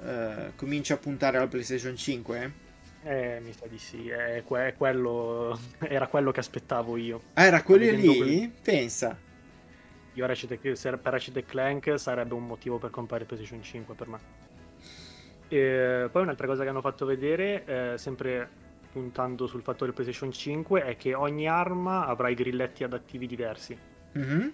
[0.00, 2.52] uh, comincia a puntare alla PlayStation 5?
[3.04, 7.22] Eh, mi sa di sì, è que- quello, era quello che aspettavo io.
[7.34, 8.16] Ah, era quello lì?
[8.16, 8.50] Quel...
[8.62, 9.30] Pensa.
[10.14, 14.18] Io Ratchet, per Ratchet Clank sarebbe un motivo per comprare PlayStation 5 per me.
[15.48, 18.48] E poi un'altra cosa che hanno fatto vedere, eh, sempre
[18.90, 23.76] puntando sul fattore PlayStation 5, è che ogni arma avrà i grilletti adattivi diversi.
[24.16, 24.48] Mm-hmm.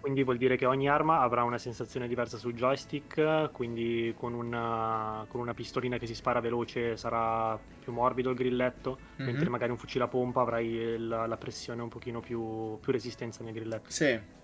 [0.00, 5.24] Quindi vuol dire che ogni arma avrà una sensazione diversa sul joystick, quindi con una,
[5.28, 9.30] con una pistolina che si spara veloce sarà più morbido il grilletto, mm-hmm.
[9.30, 13.44] mentre magari un fucile a pompa avrai la, la pressione un pochino più, più resistenza
[13.44, 13.90] nel grilletto.
[13.90, 14.40] Sì.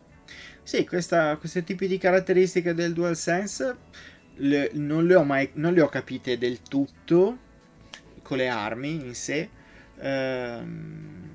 [0.63, 3.77] Sì, questa, questi tipi di caratteristiche del DualSense
[4.37, 7.39] le, non, le ho mai, non le ho capite del tutto
[8.23, 9.49] con le armi in sé.
[10.01, 11.27] Ehm,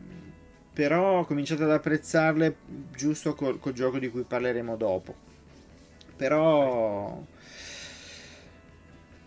[0.74, 2.56] però ho cominciato ad apprezzarle
[2.96, 5.16] giusto col, col gioco di cui parleremo dopo.
[6.16, 7.22] Però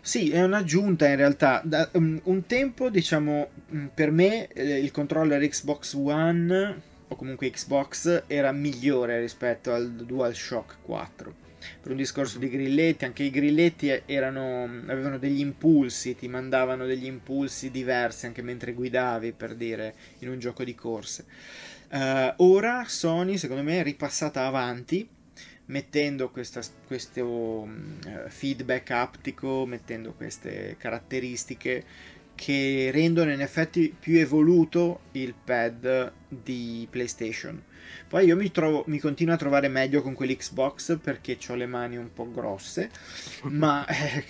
[0.00, 1.60] sì, è un'aggiunta in realtà.
[1.64, 3.48] Da, um, un tempo, diciamo,
[3.92, 10.76] per me eh, il controller Xbox One o comunque Xbox era migliore rispetto al DualShock
[10.82, 11.44] 4
[11.80, 17.06] per un discorso di grilletti, anche i grilletti erano, avevano degli impulsi, ti mandavano degli
[17.06, 21.24] impulsi diversi anche mentre guidavi, per dire, in un gioco di corse.
[21.90, 25.08] Uh, ora Sony, secondo me, è ripassata avanti
[25.66, 27.68] mettendo questa, questo uh,
[28.28, 31.84] feedback aptico, mettendo queste caratteristiche
[32.36, 37.60] che rendono in effetti più evoluto il pad di PlayStation.
[38.06, 41.96] Poi io mi, trovo, mi continuo a trovare meglio con quell'Xbox perché ho le mani
[41.96, 42.90] un po' grosse,
[43.50, 44.24] ma eh,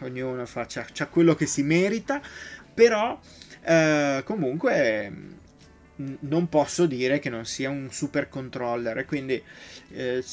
[0.00, 2.20] ognuno fa, c'ha, c'ha, quello che si merita,
[2.74, 3.18] però
[3.62, 5.12] eh, comunque
[6.20, 9.42] non posso dire che non sia un super controller quindi
[9.90, 10.24] eh,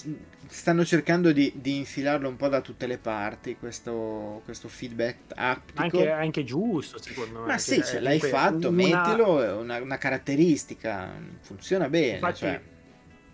[0.47, 5.81] stanno cercando di, di, infilarlo un po' da tutte le parti questo, questo feedback aptico
[5.81, 8.71] anche, anche, giusto secondo me ma sì ce l'hai fatto una...
[8.71, 12.61] mettilo è una, una, caratteristica funziona bene infatti cioè.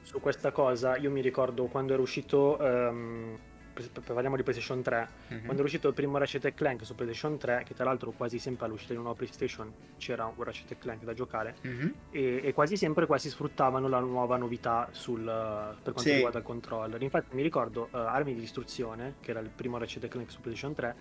[0.02, 3.38] su questa cosa io mi ricordo quando era uscito um
[4.04, 5.44] parliamo di PlayStation 3, mm-hmm.
[5.44, 8.66] quando è uscito il primo Ratchet Clank su PlayStation 3, che tra l'altro quasi sempre
[8.66, 11.90] all'uscita di una nuova PlayStation c'era un Ratchet Clank da giocare, mm-hmm.
[12.12, 16.14] e, e, quasi sempre quasi sfruttavano la nuova novità sul, per quanto sì.
[16.14, 17.02] riguarda il controller.
[17.02, 20.74] Infatti mi ricordo uh, Armi di Distruzione, che era il primo Ratchet Clank su PlayStation
[20.74, 20.96] 3,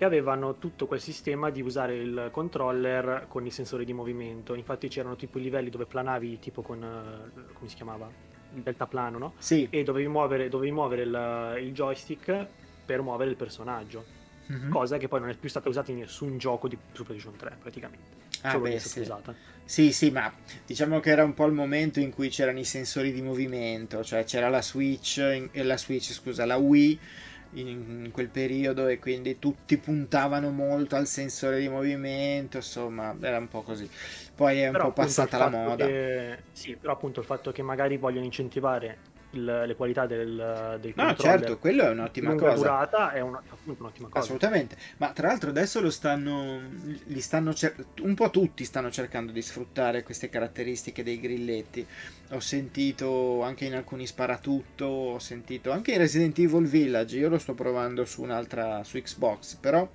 [0.00, 4.54] e avevano tutto quel sistema di usare il controller con i sensori di movimento.
[4.54, 6.82] Infatti c'erano tipo i livelli dove planavi tipo con...
[6.82, 8.27] Uh, come si chiamava?
[8.54, 9.34] Il deltaplano, no?
[9.38, 9.66] Sì.
[9.70, 12.46] E dovevi muovere, dovevi muovere il, il, joystick
[12.84, 14.16] per muovere il personaggio.
[14.50, 14.70] Mm-hmm.
[14.70, 17.56] Cosa che poi non è più stata usata in nessun gioco di Super PlayStation 3,
[17.60, 18.16] praticamente.
[18.42, 19.00] Ah, Solo beh, sì.
[19.00, 19.34] usata.
[19.64, 20.32] Sì, sì, ma
[20.64, 24.24] diciamo che era un po' il momento in cui c'erano i sensori di movimento, cioè
[24.24, 25.18] c'era la Switch,
[25.52, 26.98] la Switch, scusa, la Wii
[27.52, 33.48] in quel periodo e quindi tutti puntavano molto al sensore di movimento, insomma, era un
[33.48, 33.88] po' così.
[34.34, 35.86] Poi è un però po' passata la moda.
[35.86, 38.98] Che, sì, però appunto il fatto che magari vogliono incentivare
[39.30, 42.54] il, le qualità del, del no certo quello è un'ottima cosa.
[42.54, 44.24] durata è un, appunto un'ottima cosa.
[44.24, 44.76] Assolutamente.
[44.96, 46.60] Ma tra l'altro adesso lo stanno
[47.04, 47.52] li stanno
[48.02, 51.86] un po' tutti stanno cercando di sfruttare queste caratteristiche dei grilletti.
[52.30, 57.38] Ho sentito anche in alcuni sparatutto ho sentito anche in Resident Evil Village io lo
[57.38, 59.88] sto provando su un'altra su Xbox però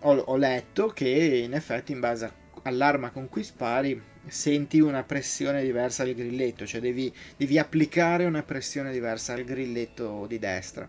[0.00, 1.08] ho, ho letto che
[1.44, 6.80] in effetti in base all'arma con cui spari senti una pressione diversa al grilletto, cioè
[6.80, 10.88] devi, devi applicare una pressione diversa al grilletto di destra,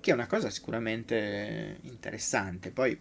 [0.00, 2.70] che è una cosa sicuramente interessante.
[2.70, 2.98] Poi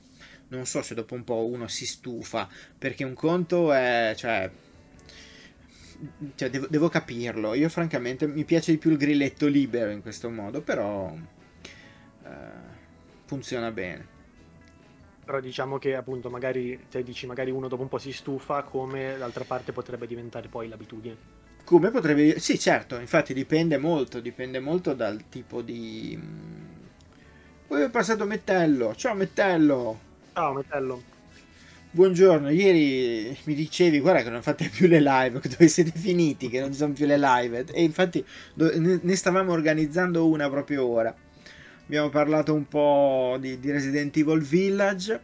[0.49, 4.13] non so se dopo un po' uno si stufa, perché un conto è...
[4.15, 4.49] Cioè,
[6.35, 7.53] cioè devo, devo, capirlo.
[7.53, 11.13] Io francamente mi piace di più il grilletto libero in questo modo, però
[12.23, 12.29] eh,
[13.25, 14.17] funziona bene
[15.29, 19.15] però diciamo che appunto magari te dici magari uno dopo un po' si stufa come
[19.15, 21.15] d'altra parte potrebbe diventare poi l'abitudine.
[21.63, 26.19] Come potrebbe sì certo infatti dipende molto dipende molto dal tipo di
[27.67, 29.99] poi è passato Mettello ciao Mettello
[30.33, 31.03] ciao Mettello.
[31.91, 36.59] Buongiorno ieri mi dicevi guarda che non fate più le live dove siete finiti che
[36.59, 41.15] non ci sono più le live e infatti ne stavamo organizzando una proprio ora
[41.89, 45.19] abbiamo parlato un po' di, di, Resident Evil Village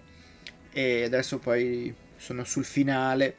[0.72, 3.36] e adesso poi sono sul finale,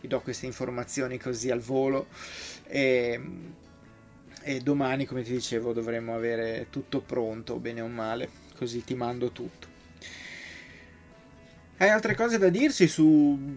[0.00, 2.06] vi do queste informazioni così al volo
[2.68, 3.20] e,
[4.42, 9.32] e domani come ti dicevo dovremmo avere tutto pronto, bene o male, così ti mando
[9.32, 9.66] tutto.
[11.78, 13.56] Hai altre cose da dirci su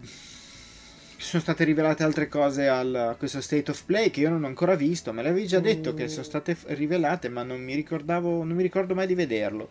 [1.22, 4.76] sono state rivelate altre cose a questo State of Play che io non ho ancora
[4.76, 5.14] visto.
[5.14, 5.96] Me l'avevi già detto mm.
[5.96, 9.70] che sono state rivelate, ma non mi non mi ricordo mai di vederlo.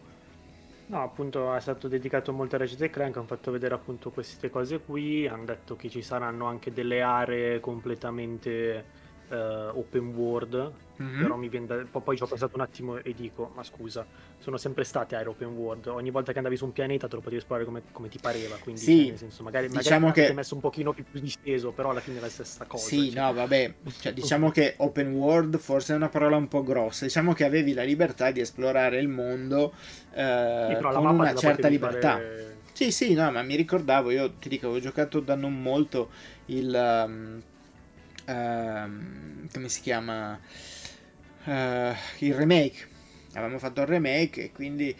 [0.86, 4.80] No, appunto è stato dedicato molto a Ratchet Clank, hanno fatto vedere appunto queste cose
[4.80, 8.84] qui, hanno detto che ci saranno anche delle aree completamente
[9.28, 11.22] uh, open world, mm-hmm.
[11.22, 11.84] però mi viene da...
[11.90, 14.06] poi ci ho pensato un attimo e dico, ma scusa,
[14.38, 17.20] sono sempre state aeree open world, ogni volta che andavi su un pianeta te lo
[17.20, 20.32] potevi esplorare come, come ti pareva, quindi sì, cioè, nel senso, magari, diciamo magari che...
[20.34, 22.86] messo un pochino più disteso, però alla fine è la stessa cosa.
[22.86, 23.22] Sì, cioè.
[23.22, 27.32] no, vabbè, cioè, diciamo che open world forse è una parola un po' grossa, diciamo
[27.32, 29.72] che avevi la libertà di esplorare il mondo
[30.12, 32.12] eh, sì, con una certa libertà.
[32.12, 32.58] Fare...
[32.72, 36.10] Sì, sì, no, ma mi ricordavo, io ti dico, avevo giocato da non molto
[36.46, 37.04] il...
[37.06, 37.42] Um,
[38.26, 40.38] uh, come si chiama
[41.44, 42.88] uh, il remake.
[43.34, 44.94] Avevamo fatto il remake e quindi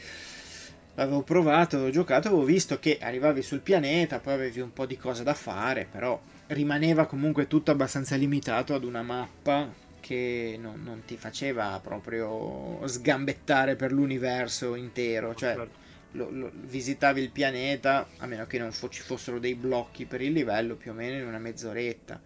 [0.95, 4.97] l'avevo provato, avevo giocato, avevo visto che arrivavi sul pianeta, poi avevi un po' di
[4.97, 11.03] cose da fare, però rimaneva comunque tutto abbastanza limitato ad una mappa che non, non
[11.05, 15.71] ti faceva proprio sgambettare per l'universo intero, cioè certo.
[16.13, 20.33] lo, lo, visitavi il pianeta, a meno che non ci fossero dei blocchi per il
[20.33, 22.21] livello, più o meno in una mezz'oretta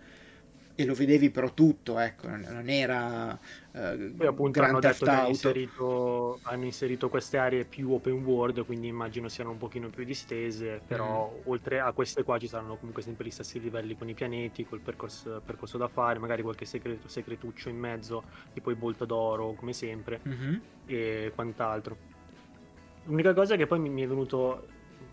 [0.77, 3.39] e lo vedevi però tutto, ecco, non era
[3.73, 8.65] eh, Poi appunto hanno detto che hanno inserito, hanno inserito, queste aree più open world,
[8.65, 11.49] quindi immagino siano un pochino più distese, però mm.
[11.49, 14.81] oltre a queste qua ci saranno comunque sempre gli stessi livelli con i pianeti, col
[14.81, 19.73] percorso, percorso da fare, magari qualche segreto, segretuccio in mezzo, tipo il bolto d'oro, come
[19.73, 20.55] sempre, mm-hmm.
[20.87, 21.97] e quant'altro.
[23.05, 24.67] L'unica cosa che poi mi, mi è venuto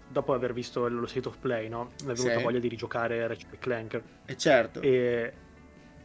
[0.07, 1.91] dopo aver visto lo State of Play, no?
[2.03, 2.43] Mi è venuta sì.
[2.43, 4.01] voglia di rigiocare Ratchet Clank.
[4.25, 4.81] E certo.
[4.81, 5.33] E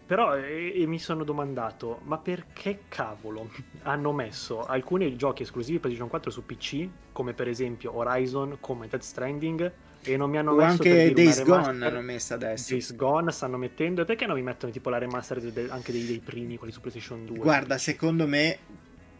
[0.06, 3.50] però e, e mi sono domandato, ma perché cavolo
[3.82, 9.02] hanno messo alcuni giochi esclusivi PlayStation 4 su PC, come per esempio Horizon, come Dead
[9.02, 12.70] Stranding, e non mi hanno o messo anche Days Gone hanno messo adesso.
[12.70, 16.06] Days Gone stanno mettendo e perché non mi mettono tipo la remastered de- anche dei,
[16.06, 18.58] dei, primi quelli su PlayStation 2 guarda secondo me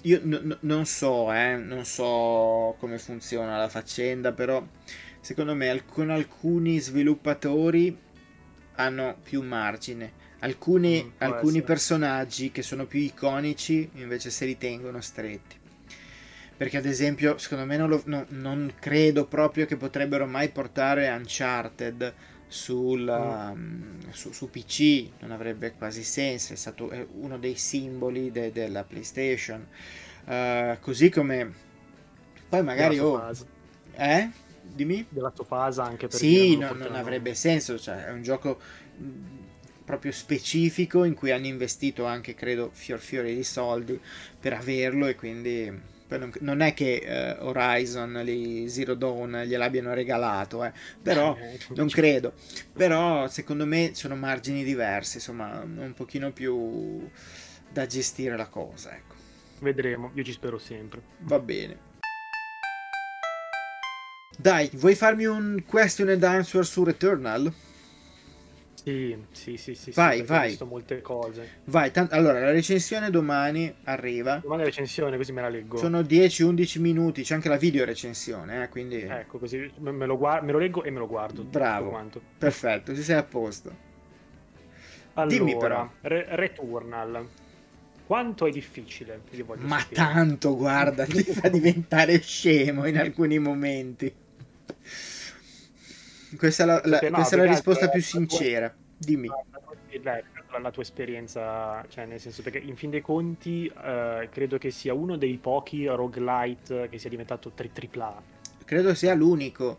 [0.03, 4.65] io n- n- non so eh, non so come funziona la faccenda però
[5.21, 7.99] secondo me con alcuni sviluppatori
[8.77, 15.01] hanno più margine Alcuni, mm, alcuni personaggi che sono più iconici invece se li tengono
[15.01, 15.57] stretti.
[16.57, 21.09] Perché ad esempio, secondo me non, lo, no, non credo proprio che potrebbero mai portare
[21.09, 22.15] Uncharted
[22.49, 23.51] sul, mm.
[23.51, 28.85] um, su, su, PC, non avrebbe quasi senso, è stato uno dei simboli de, della
[28.85, 29.67] PlayStation.
[30.25, 31.53] Uh, così come...
[32.49, 32.99] Poi magari...
[32.99, 33.33] Oh,
[33.95, 34.31] eh?
[34.63, 35.07] Dimmi?
[35.09, 36.17] Della tua fase anche perché...
[36.17, 38.61] Sì, no, non avrebbe senso, cioè è un gioco
[39.87, 43.99] proprio specifico in cui hanno investito anche, credo, fior fiore di soldi
[44.39, 45.95] per averlo e quindi
[46.41, 50.73] non è che uh, Horizon lì, Zero Dawn gliel'abbiano regalato, eh.
[51.01, 52.35] però eh, non credo.
[52.73, 57.09] Però secondo me sono margini diversi, insomma, un pochino più
[57.73, 59.15] da gestire la cosa, ecco.
[59.61, 61.01] Vedremo, io ci spero sempre.
[61.21, 61.95] Va bene.
[64.37, 67.53] Dai, vuoi farmi un question and answer su Returnal?
[68.87, 69.91] Sì, sì, sì, sì.
[69.91, 70.45] Vai, sì, vai.
[70.45, 71.49] Ho visto molte cose.
[71.65, 74.37] Vai, tant- allora la recensione domani arriva.
[74.37, 75.77] Domani la recensione, così me la leggo.
[75.77, 79.01] Sono 10-11 minuti, c'è anche la video recensione, eh, quindi...
[79.01, 81.43] Ecco, così me lo, guard- me lo leggo e me lo guardo.
[81.43, 82.01] Bravo.
[82.39, 83.75] Perfetto, ci sei a posto.
[85.15, 85.91] Allora, Dimmi però.
[86.03, 87.29] Re- Returnal.
[88.07, 89.21] Quanto è difficile?
[89.57, 89.95] Ma sapere.
[89.97, 94.15] tanto, guarda, ti fa diventare scemo in alcuni momenti.
[96.37, 98.73] Questa è la, la, no, questa è la risposta più sincera.
[98.97, 99.29] Dimmi.
[100.03, 100.23] La,
[100.61, 104.93] la, tua esperienza, cioè nel senso perché in fin dei conti eh, credo che sia
[104.93, 108.23] uno dei pochi roguelite che sia diventato tri- tripla.
[108.65, 109.79] Credo sia l'unico.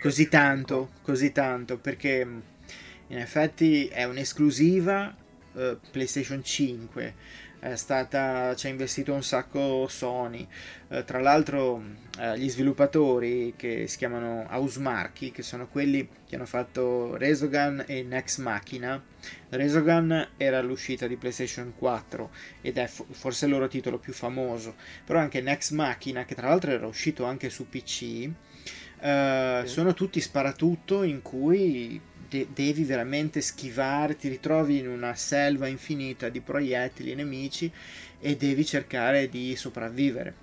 [0.00, 2.26] Così tanto, così tanto, perché
[3.06, 5.14] in effetti è un'esclusiva
[5.52, 7.14] uh, PlayStation 5
[7.64, 10.46] è stata, ci ha investito un sacco Sony.
[10.88, 11.82] Eh, tra l'altro
[12.18, 18.02] eh, gli sviluppatori che si chiamano Housemarque, che sono quelli che hanno fatto Resogun e
[18.02, 19.02] Nex Machina.
[19.48, 24.74] Resogun era l'uscita di PlayStation 4 ed è fo- forse il loro titolo più famoso,
[25.02, 28.28] però anche Nex Machina, che tra l'altro era uscito anche su PC,
[29.00, 29.72] eh, sì.
[29.72, 31.98] sono tutti sparatutto in cui
[32.28, 37.70] de- devi veramente schivare, ti ritrovi in una selva infinita di proiettili nemici
[38.20, 40.42] e devi cercare di sopravvivere.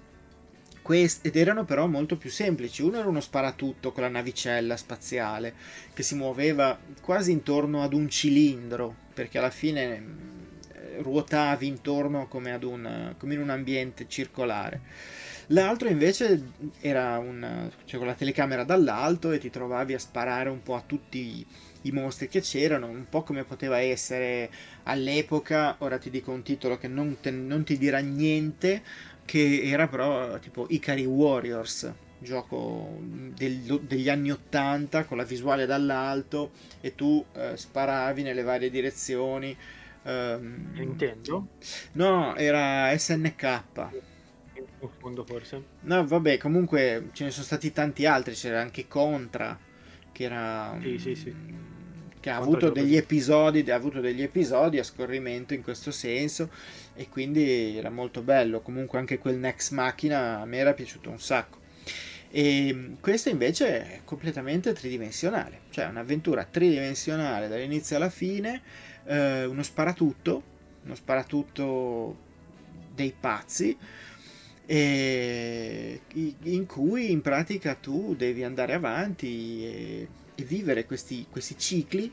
[0.81, 2.81] Quest- ed erano però molto più semplici.
[2.81, 5.53] Uno era uno sparatutto con la navicella spaziale
[5.93, 10.03] che si muoveva quasi intorno ad un cilindro, perché alla fine
[10.73, 14.81] eh, ruotavi intorno come, ad un, come in un ambiente circolare.
[15.47, 16.43] L'altro invece
[16.79, 20.83] era un, cioè con la telecamera dall'alto e ti trovavi a sparare un po' a
[20.85, 21.45] tutti
[21.89, 24.49] mostri che c'erano, un po' come poteva essere
[24.83, 28.83] all'epoca, ora ti dico un titolo che non, te, non ti dirà niente,
[29.25, 36.51] che era però tipo Ikari Warriors, gioco del, degli anni 80 con la visuale dall'alto
[36.79, 39.55] e tu eh, sparavi nelle varie direzioni.
[40.03, 41.47] Um, Nintendo?
[41.93, 43.89] No, era SNK.
[44.79, 45.63] Confondo forse?
[45.81, 49.57] No, vabbè, comunque ce ne sono stati tanti altri, c'era anche Contra,
[50.11, 50.77] che era...
[50.81, 51.60] Sì, sì, sì
[52.21, 56.49] che ha avuto degli episodi, ha avuto degli episodi a scorrimento in questo senso
[56.93, 58.61] e quindi era molto bello.
[58.61, 61.57] Comunque anche quel Next Machina a me era piaciuto un sacco.
[62.29, 68.61] E questo invece è completamente tridimensionale, cioè un'avventura tridimensionale dall'inizio alla fine,
[69.05, 70.43] eh, uno sparatutto,
[70.85, 72.17] uno sparatutto
[72.93, 73.77] dei pazzi,
[74.67, 80.07] in cui in pratica tu devi andare avanti e
[80.41, 82.11] e vivere questi, questi cicli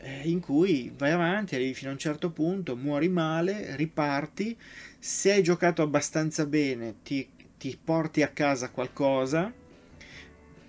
[0.00, 4.56] eh, in cui vai avanti, arrivi fino a un certo punto, muori male, riparti,
[4.98, 9.52] se hai giocato abbastanza bene ti, ti porti a casa qualcosa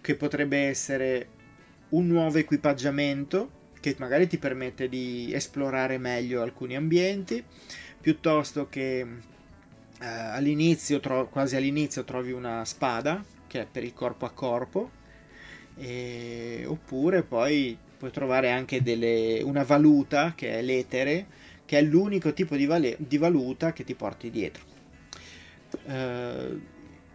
[0.01, 1.29] che potrebbe essere
[1.89, 7.43] un nuovo equipaggiamento che magari ti permette di esplorare meglio alcuni ambienti,
[8.01, 14.25] piuttosto che eh, all'inizio, tro- quasi all'inizio, trovi una spada che è per il corpo
[14.25, 14.91] a corpo,
[15.77, 16.63] e...
[16.65, 19.41] oppure poi puoi trovare anche delle...
[19.43, 21.25] una valuta che è l'etere,
[21.65, 22.95] che è l'unico tipo di, vale...
[22.99, 24.63] di valuta che ti porti dietro.
[25.83, 26.61] Uh,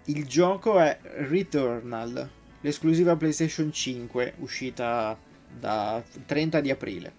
[0.05, 2.29] il gioco è Returnal,
[2.61, 5.17] l'esclusiva PlayStation 5, uscita
[5.59, 7.13] da 30 di aprile.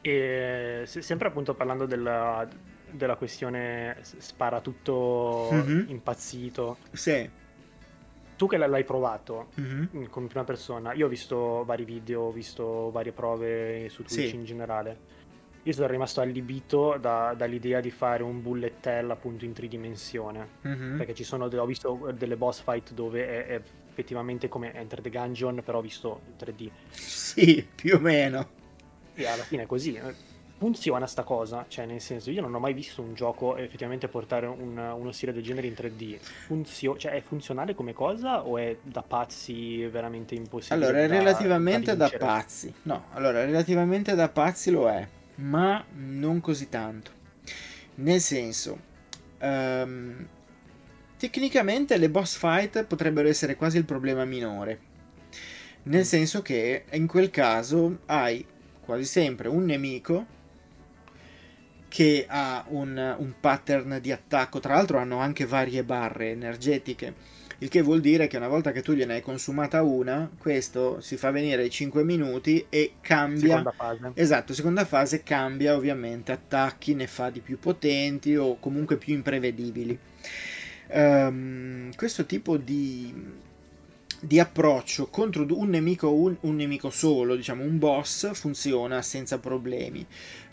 [0.00, 2.46] E sempre appunto parlando della,
[2.90, 5.88] della questione spara tutto mm-hmm.
[5.88, 6.78] impazzito.
[6.92, 7.28] Sì.
[8.36, 10.04] Tu che l'hai provato mm-hmm.
[10.10, 14.34] come prima persona, io ho visto vari video, ho visto varie prove su Twitch sì.
[14.34, 15.14] in generale.
[15.62, 20.48] Io sono rimasto allibito da, dall'idea di fare un bullet hell appunto in tridimensione.
[20.66, 20.96] Mm-hmm.
[20.98, 25.10] Perché ci sono, ho visto delle boss fight dove è, è effettivamente come Enter the
[25.10, 26.70] Gungeon, però visto in 3D.
[26.90, 28.48] Sì, più o meno.
[29.14, 29.98] E alla fine è così
[30.58, 34.46] funziona sta cosa, cioè nel senso io non ho mai visto un gioco effettivamente portare
[34.46, 36.18] un, uno stile del genere in 3D.
[36.18, 40.86] Funzio- cioè è funzionale come cosa o è da pazzi veramente impossibile?
[40.86, 42.72] Allora, è relativamente da, da pazzi.
[42.82, 47.10] No, allora, relativamente da pazzi lo è, ma non così tanto.
[47.96, 48.78] Nel senso,
[49.40, 50.26] um,
[51.18, 54.80] tecnicamente le boss fight potrebbero essere quasi il problema minore.
[55.84, 56.04] Nel mm.
[56.04, 58.44] senso che in quel caso hai
[58.80, 60.34] quasi sempre un nemico
[61.96, 67.14] che ha un, un pattern di attacco, tra l'altro hanno anche varie barre energetiche,
[67.60, 71.16] il che vuol dire che una volta che tu gliene hai consumata una, questo si
[71.16, 73.48] fa venire i 5 minuti e cambia.
[73.48, 74.10] Seconda fase.
[74.12, 79.98] Esatto, seconda fase cambia ovviamente attacchi, ne fa di più potenti o comunque più imprevedibili.
[80.88, 83.10] Um, questo tipo di,
[84.26, 90.04] di approccio contro un nemico, un, un nemico solo, diciamo un boss, funziona senza problemi.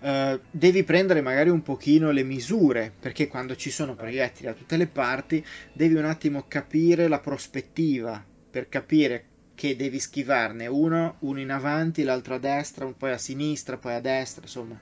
[0.01, 4.77] Uh, devi prendere magari un pochino le misure, perché quando ci sono proiettili da tutte
[4.77, 11.39] le parti, devi un attimo capire la prospettiva, per capire che devi schivarne uno, uno
[11.39, 14.79] in avanti, l'altro a destra, poi a sinistra, poi a destra, insomma.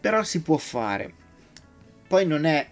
[0.00, 1.12] Però si può fare.
[2.06, 2.66] Poi non è,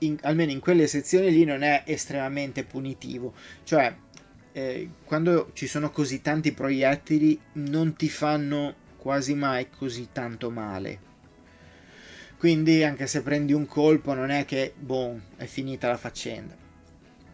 [0.00, 3.34] in, almeno in quelle sezioni lì, non è estremamente punitivo.
[3.64, 3.94] Cioè,
[4.52, 11.06] eh, quando ci sono così tanti proiettili non ti fanno quasi mai così tanto male.
[12.38, 16.56] Quindi anche se prendi un colpo non è che, boh, è finita la faccenda.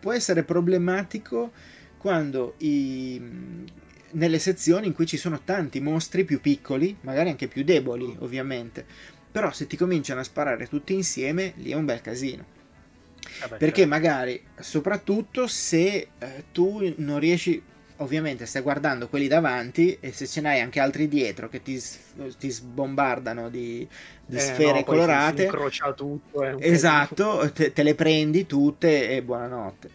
[0.01, 1.53] Può essere problematico
[1.99, 3.21] quando i,
[4.13, 8.85] nelle sezioni in cui ci sono tanti mostri più piccoli, magari anche più deboli ovviamente,
[9.31, 12.63] però se ti cominciano a sparare tutti insieme, lì è un bel casino.
[13.49, 13.87] Perché certo.
[13.87, 17.63] magari, soprattutto se eh, tu non riesci,
[17.99, 21.81] ovviamente stai guardando quelli davanti e se ce n'hai anche altri dietro che ti,
[22.39, 23.87] ti sbombardano di,
[24.27, 25.51] di eh, sfere no, colorate,
[25.95, 29.91] tutto, eh, esatto, te, te, le prendi tutte e buonanotte.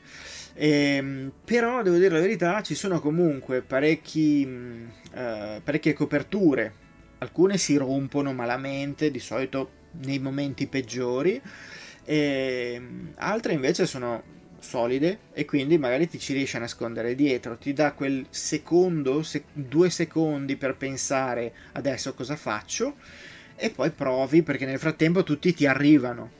[0.55, 6.87] Ehm, però devo dire la verità, ci sono comunque parecchi, mh, eh, parecchie coperture.
[7.19, 9.71] Alcune si rompono malamente, di solito
[10.01, 11.41] nei momenti peggiori
[12.09, 14.23] e ehm, altre invece sono
[14.57, 19.45] solide e quindi magari ti ci riesci a nascondere dietro, ti dà quel secondo, sec-
[19.53, 22.95] due secondi per pensare adesso cosa faccio
[23.55, 26.31] e poi provi perché nel frattempo tutti ti arrivano,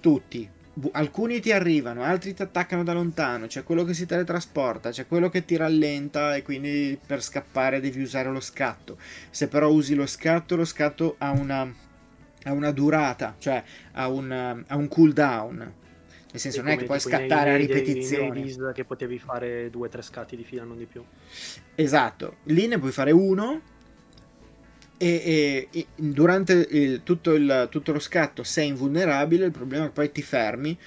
[0.00, 0.48] tutti,
[0.90, 5.28] alcuni ti arrivano, altri ti attaccano da lontano, c'è quello che si teletrasporta, c'è quello
[5.28, 8.98] che ti rallenta e quindi per scappare devi usare lo scatto.
[9.30, 11.72] Se però usi lo scatto, lo scatto ha una
[12.44, 13.62] ha una durata, cioè
[13.92, 14.30] ha un,
[14.66, 15.74] ha un cooldown.
[16.32, 18.40] Nel senso, non è che puoi scattare a ripetizione.
[18.40, 21.04] Nei, nei che potevi fare due o tre scatti di fila, non di più.
[21.74, 23.78] Esatto, lì ne puoi fare uno.
[24.96, 29.46] E, e, e durante il, tutto, il, tutto, lo scatto sei invulnerabile.
[29.46, 30.78] Il problema è che poi ti fermi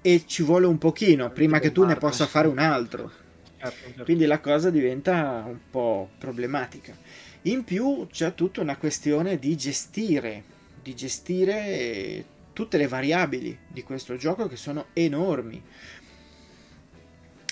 [0.00, 3.10] e ci vuole un pochino prima che tu ne possa fare un altro.
[3.58, 4.04] Certo, certo.
[4.04, 6.96] Quindi la cosa diventa un po' problematica.
[7.42, 10.44] In più c'è tutta una questione di gestire
[10.82, 15.62] di gestire tutte le variabili di questo gioco che sono enormi.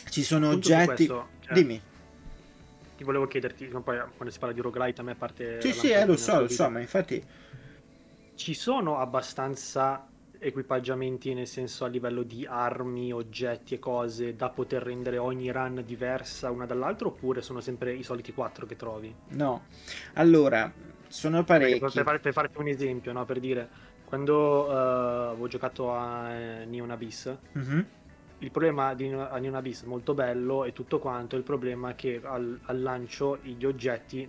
[0.08, 1.06] Ci sono Punto oggetti.
[1.06, 1.80] Questo, cioè, Dimmi.
[2.96, 5.60] Ti volevo chiederti, poi quando si parla di roguelite a me parte.
[5.60, 7.22] Sì, sì, eh, lo so, lo so, ma infatti.
[8.34, 10.06] Ci sono abbastanza
[10.40, 15.82] equipaggiamenti nel senso a livello di armi, oggetti e cose da poter rendere ogni run
[15.84, 19.14] diversa una dall'altra oppure sono sempre i soliti quattro che trovi?
[19.28, 19.66] No.
[20.14, 20.72] Allora,
[21.10, 21.80] sono parecchi.
[21.80, 23.24] Per, far, per, farti un esempio, no?
[23.24, 23.68] per dire,
[24.04, 24.70] quando uh,
[25.30, 27.80] avevo giocato a eh, Neon Abyss, mm-hmm.
[28.38, 32.20] il problema di a Neon Abyss molto bello e tutto quanto, il problema è che
[32.22, 34.28] al, al lancio gli oggetti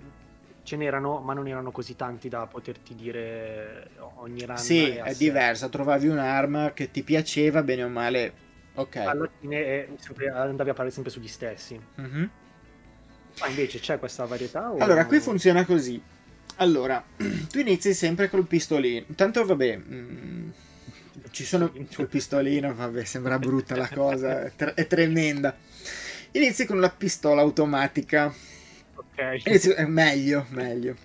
[0.64, 4.58] ce n'erano, ma non erano così tanti da poterti dire ogni run.
[4.58, 5.70] Sì, è, è diversa.
[5.70, 8.34] Trovavi un'arma che ti piaceva, bene o male.
[8.74, 8.96] Ok.
[8.98, 11.80] Alla fine è, sempre, andavi a parlare sempre sugli stessi.
[12.00, 12.26] Mm-hmm.
[13.40, 14.74] Ma invece c'è questa varietà?
[14.78, 16.02] Allora, qui funziona così.
[16.62, 17.04] Allora,
[17.50, 19.06] tu inizi sempre col pistolino.
[19.16, 19.78] Tanto vabbè.
[19.78, 20.50] Mh, mm,
[21.32, 25.56] ci sono col pistolino, vabbè, sembra brutta la cosa, è, tre- è tremenda.
[26.32, 28.34] Inizi con la pistola automatica.
[28.94, 29.42] Ok.
[29.46, 30.96] Inizi, eh, meglio, meglio.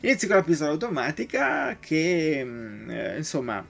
[0.00, 3.64] Inizi con la pistola automatica che, mm, eh, insomma,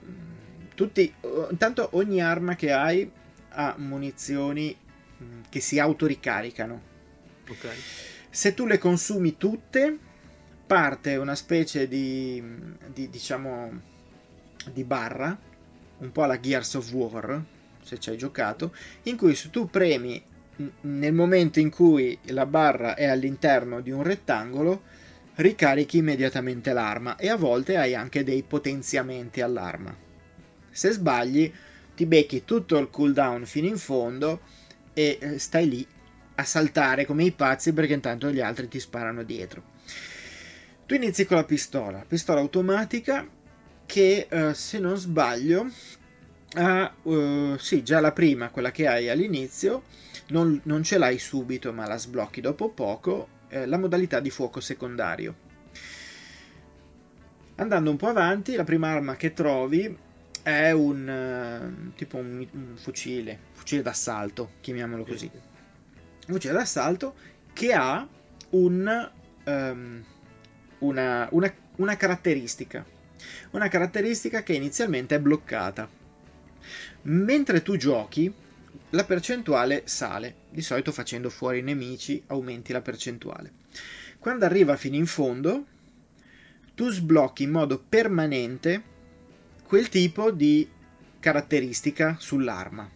[0.75, 1.13] tutti,
[1.51, 3.09] intanto ogni arma che hai
[3.55, 4.75] ha munizioni
[5.21, 6.81] mm, che si autoricaricano.
[7.49, 7.67] Ok.
[8.29, 9.97] Se tu le consumi tutte,
[10.65, 12.41] parte una specie di,
[12.93, 13.81] di diciamo,
[14.71, 15.37] di barra,
[15.97, 17.43] un po' alla Gears of War,
[17.81, 20.21] se ci hai giocato, in cui se tu premi
[20.81, 24.83] nel momento in cui la barra è all'interno di un rettangolo,
[25.35, 29.95] ricarichi immediatamente l'arma e a volte hai anche dei potenziamenti all'arma.
[30.69, 31.51] Se sbagli,
[31.95, 34.41] ti becchi tutto il cooldown fino in fondo
[34.93, 35.87] e eh, stai lì
[36.35, 39.72] a saltare come i pazzi perché intanto gli altri ti sparano dietro.
[40.93, 43.27] Tu inizi con la pistola, pistola automatica
[43.83, 45.67] che eh, se non sbaglio
[46.53, 49.85] ha, uh, sì, già la prima, quella che hai all'inizio,
[50.27, 54.59] non, non ce l'hai subito ma la sblocchi dopo poco, eh, la modalità di fuoco
[54.59, 55.35] secondario.
[57.55, 59.97] Andando un po' avanti, la prima arma che trovi
[60.43, 61.07] è un
[61.89, 65.27] uh, tipo un, un, fucile, fucile d'assalto, chiamiamolo così.
[66.27, 67.15] Un fucile d'assalto
[67.51, 68.07] che ha
[68.51, 69.11] un,
[69.45, 70.03] um,
[70.83, 72.85] una, una, una caratteristica.
[73.51, 75.89] Una caratteristica che inizialmente è bloccata.
[77.03, 78.31] Mentre tu giochi,
[78.91, 83.51] la percentuale sale, di solito facendo fuori i nemici aumenti la percentuale.
[84.19, 85.65] Quando arriva fino in fondo,
[86.75, 88.91] tu sblocchi in modo permanente
[89.65, 90.67] quel tipo di
[91.19, 92.89] caratteristica sull'arma.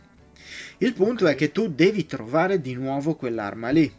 [0.80, 3.92] Il punto è che tu devi trovare di nuovo quell'arma lì.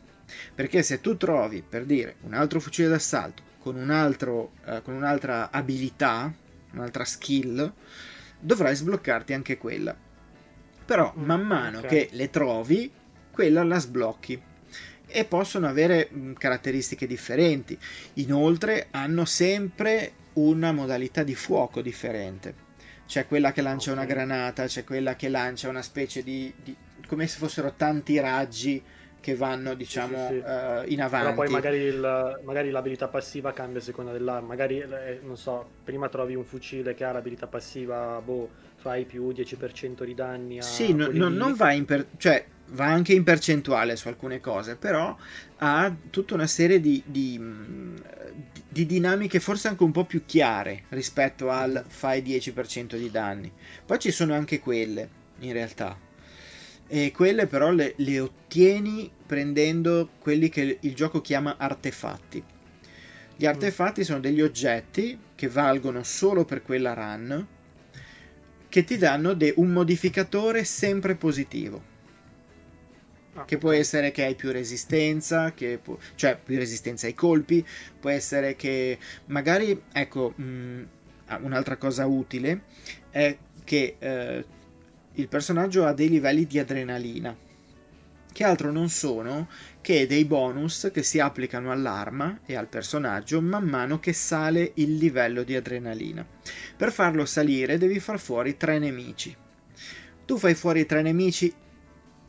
[0.54, 4.94] Perché se tu trovi, per dire, un altro fucile d'assalto con, un altro, eh, con
[4.94, 6.32] un'altra abilità,
[6.72, 7.70] un'altra skill,
[8.40, 9.94] dovrai sbloccarti anche quella.
[10.84, 11.90] Però mm, man mano okay.
[11.90, 12.90] che le trovi,
[13.30, 14.40] quella la sblocchi
[15.06, 17.78] e possono avere mm, caratteristiche differenti.
[18.14, 22.66] Inoltre hanno sempre una modalità di fuoco differente.
[23.06, 24.02] C'è quella che lancia okay.
[24.02, 26.74] una granata, c'è quella che lancia una specie di, di
[27.06, 28.82] come se fossero tanti raggi
[29.20, 30.50] che vanno diciamo sì, sì, sì.
[30.50, 34.78] Uh, in avanti però poi magari, il, magari, l'abilità passiva cambia a seconda dell'arma magari
[34.78, 40.04] eh, non so prima trovi un fucile che ha l'abilità passiva boh fai più 10%
[40.04, 42.06] di danni a sì no, no, non va in per...
[42.16, 45.16] cioè va anche in percentuale su alcune cose però
[45.58, 47.40] ha tutta una serie di, di,
[48.68, 53.52] di dinamiche forse anche un po' più chiare rispetto al fai 10% di danni.
[53.84, 55.08] Poi ci sono anche quelle
[55.40, 55.96] in realtà
[56.88, 62.42] e quelle però le, le ottieni prendendo quelli che il gioco chiama artefatti.
[63.36, 63.48] Gli mm.
[63.48, 67.46] artefatti sono degli oggetti che valgono solo per quella run,
[68.68, 71.96] che ti danno de- un modificatore sempre positivo.
[73.34, 77.64] Ah, che può essere che hai più resistenza, pu- cioè più resistenza ai colpi,
[78.00, 80.82] può essere che magari, ecco, mh, mm,
[81.42, 82.62] un'altra cosa utile
[83.10, 84.44] è che eh,
[85.18, 87.36] il personaggio ha dei livelli di adrenalina,
[88.32, 89.48] che altro non sono
[89.80, 94.96] che dei bonus che si applicano all'arma e al personaggio man mano che sale il
[94.96, 96.24] livello di adrenalina.
[96.76, 99.34] Per farlo salire devi far fuori tre nemici.
[100.24, 101.52] Tu fai fuori tre nemici,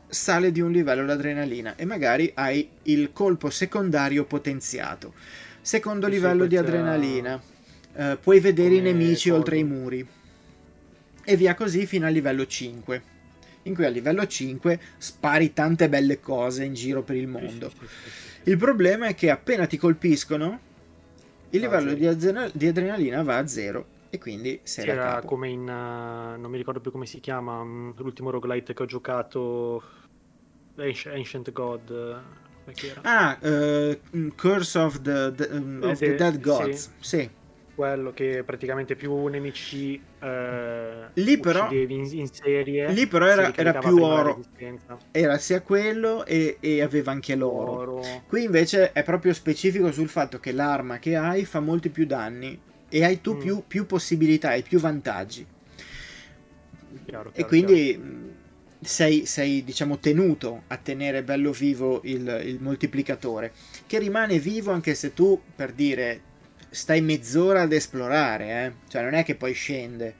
[0.08, 5.14] sale di un livello l'adrenalina e magari hai il colpo secondario potenziato.
[5.60, 7.40] Secondo livello di adrenalina.
[7.92, 10.06] Uh, puoi vedere i nemici oltre i muri
[11.30, 13.02] e via così fino al livello 5
[13.64, 17.70] in cui a livello 5 spari tante belle cose in giro per il mondo.
[18.44, 20.58] Il problema è che appena ti colpiscono,
[21.50, 25.26] il livello di, adrenal- di, adrenalina va a zero e quindi sei Era capo.
[25.28, 25.60] come in...
[25.60, 29.82] Uh, non mi ricordo più come si chiama, um, l'ultimo roguelite che ho giocato,
[30.76, 32.22] Ancient God.
[33.02, 36.92] Ah, uh, Curse of the, the, um, of the Dead Gods.
[36.98, 37.18] Sì.
[37.18, 37.30] sì
[37.80, 43.78] quello che praticamente più nemici eh, lì però, in, in, serie lì però era, era
[43.78, 44.44] più oro
[45.10, 48.02] era sia quello e, e aveva anche l'oro oro.
[48.28, 52.60] qui invece è proprio specifico sul fatto che l'arma che hai fa molti più danni
[52.90, 53.38] e hai tu mm.
[53.38, 55.46] più, più, possibilità e più vantaggi
[57.06, 58.08] chiaro, chiaro, e quindi chiaro.
[58.82, 63.52] sei, sei, diciamo tenuto a tenere bello vivo il, il moltiplicatore
[63.86, 66.28] che rimane vivo anche se tu per dire
[66.70, 68.72] stai mezz'ora ad esplorare eh?
[68.88, 70.14] cioè non è che poi scende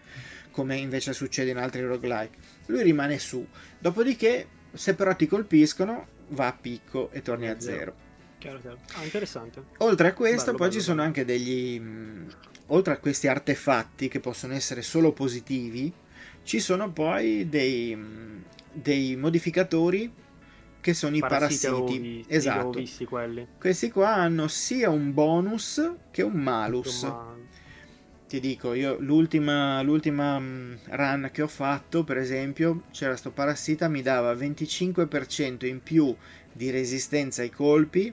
[0.50, 2.36] come invece succede in altri roguelike
[2.66, 3.46] lui rimane su
[3.78, 8.08] dopodiché se però ti colpiscono va a picco e torni a zero
[8.40, 8.78] Chiaro, chiaro.
[8.94, 9.62] Ah, interessante.
[9.78, 11.08] Oltre a questo, bello, poi bello, ci sono bello.
[11.08, 11.78] anche degli.
[11.78, 12.26] Mh,
[12.68, 15.92] oltre a questi artefatti che possono essere solo positivi,
[16.42, 20.10] ci sono poi dei, mh, dei modificatori
[20.80, 21.72] che sono i parassiti.
[21.72, 22.24] parassiti.
[22.28, 22.78] esatto.
[22.78, 23.46] Visti quelli.
[23.58, 27.02] Questi qua hanno sia un bonus che un malus.
[27.04, 27.36] Ma...
[28.28, 34.02] Ti dico, io l'ultima, l'ultima run che ho fatto, per esempio, c'era sto parassita, mi
[34.02, 36.14] dava 25% in più
[36.52, 38.12] di resistenza ai colpi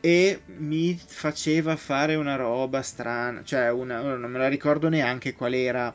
[0.00, 5.54] e mi faceva fare una roba strana, cioè una, non me la ricordo neanche qual
[5.54, 5.92] era.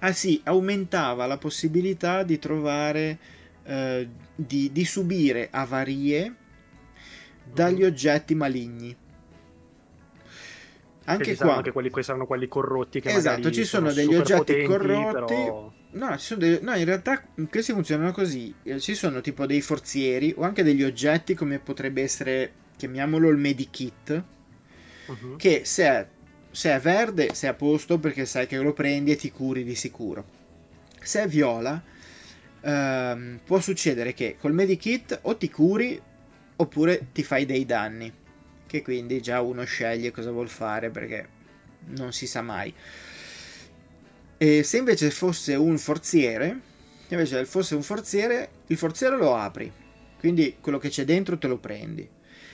[0.00, 3.18] Ah sì, aumentava la possibilità di trovare,
[3.64, 6.34] eh, di, di, subire avarie
[7.52, 8.96] dagli oggetti maligni.
[11.04, 11.56] Anche qua.
[11.56, 13.00] Anche quelli, questi saranno quelli corrotti.
[13.00, 15.34] Che esatto, ci sono, sono degli oggetti potenti, corrotti.
[15.34, 15.72] Però...
[15.92, 16.58] No, dei...
[16.62, 18.54] no, in realtà questi funzionano così.
[18.62, 23.36] Eh, ci sono tipo dei forzieri o anche degli oggetti come potrebbe essere chiamiamolo il
[23.36, 24.24] medikit,
[25.06, 25.36] uh-huh.
[25.36, 26.06] che se è,
[26.50, 29.74] se è verde sei a posto perché sai che lo prendi e ti curi di
[29.74, 30.38] sicuro.
[31.02, 31.82] Se è viola,
[32.60, 36.00] ehm, può succedere che col medikit o ti curi
[36.56, 38.12] oppure ti fai dei danni,
[38.66, 41.28] che quindi già uno sceglie cosa vuol fare perché
[41.96, 42.72] non si sa mai.
[44.36, 46.60] E se invece fosse un forziere,
[47.08, 49.70] invece fosse un forziere, il forziere lo apri,
[50.18, 52.08] quindi quello che c'è dentro te lo prendi.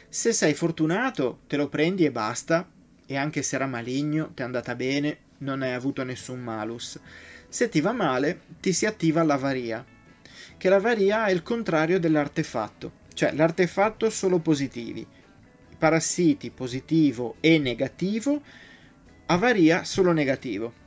[0.08, 2.68] Se sei fortunato, te lo prendi e basta,
[3.06, 6.98] e anche se era maligno, ti è andata bene, non hai avuto nessun malus.
[7.48, 9.84] Se ti va male, ti si attiva l'avaria,
[10.56, 15.06] che l'avaria è il contrario dell'artefatto, cioè l'artefatto solo positivi,
[15.78, 18.40] parassiti positivo e negativo,
[19.26, 20.84] avaria solo negativo.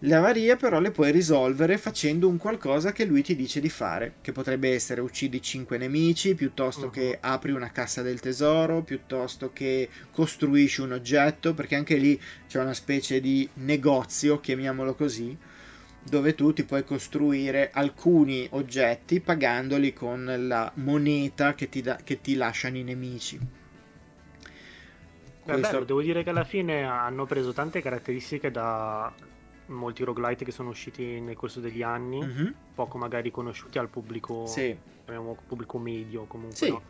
[0.00, 4.16] Le avarie però le puoi risolvere facendo un qualcosa che lui ti dice di fare,
[4.20, 6.90] che potrebbe essere uccidi 5 nemici, piuttosto uh-huh.
[6.90, 12.60] che apri una cassa del tesoro, piuttosto che costruisci un oggetto, perché anche lì c'è
[12.60, 15.34] una specie di negozio, chiamiamolo così,
[16.08, 22.20] dove tu ti puoi costruire alcuni oggetti pagandoli con la moneta che ti, da, che
[22.20, 23.38] ti lasciano i nemici.
[25.42, 25.60] Questo...
[25.60, 29.12] bello, devo dire che alla fine hanno preso tante caratteristiche da,
[29.66, 32.46] molti roguelite che sono usciti nel corso degli anni, mm-hmm.
[32.74, 34.76] poco magari conosciuti al pubblico, sì.
[35.46, 36.56] pubblico medio comunque.
[36.56, 36.68] Sì.
[36.68, 36.82] No?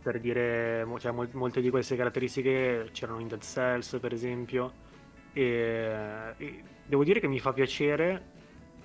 [0.00, 4.86] Per dire, cioè, mol- molte di queste caratteristiche c'erano in Dead Cells, per esempio.
[5.32, 8.36] E, e devo dire che mi fa piacere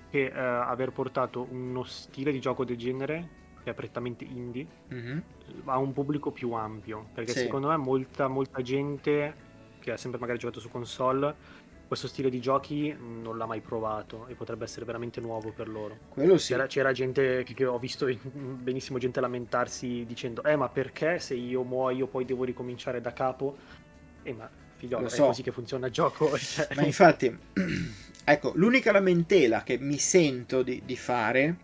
[0.10, 5.20] che, eh, aver portato uno stile di gioco del genere che è prettamente indie mm-hmm.
[5.66, 7.40] a un pubblico più ampio perché sì.
[7.40, 12.42] secondo me molta, molta gente che ha sempre magari giocato su console questo stile di
[12.42, 15.98] giochi non l'ha mai provato e potrebbe essere veramente nuovo per loro.
[16.10, 16.54] Quello sì.
[16.54, 21.36] C'era, c'era gente che, che, ho visto benissimo gente lamentarsi dicendo "Eh, ma perché se
[21.36, 23.58] io muoio poi devo ricominciare da capo?"
[24.24, 24.50] Eh, ma
[24.84, 25.24] figliolo, so.
[25.24, 26.36] è così che funziona il gioco.
[26.38, 26.68] Cioè...
[26.76, 27.36] Ma infatti
[28.24, 31.56] ecco, l'unica lamentela che mi sento di, di fare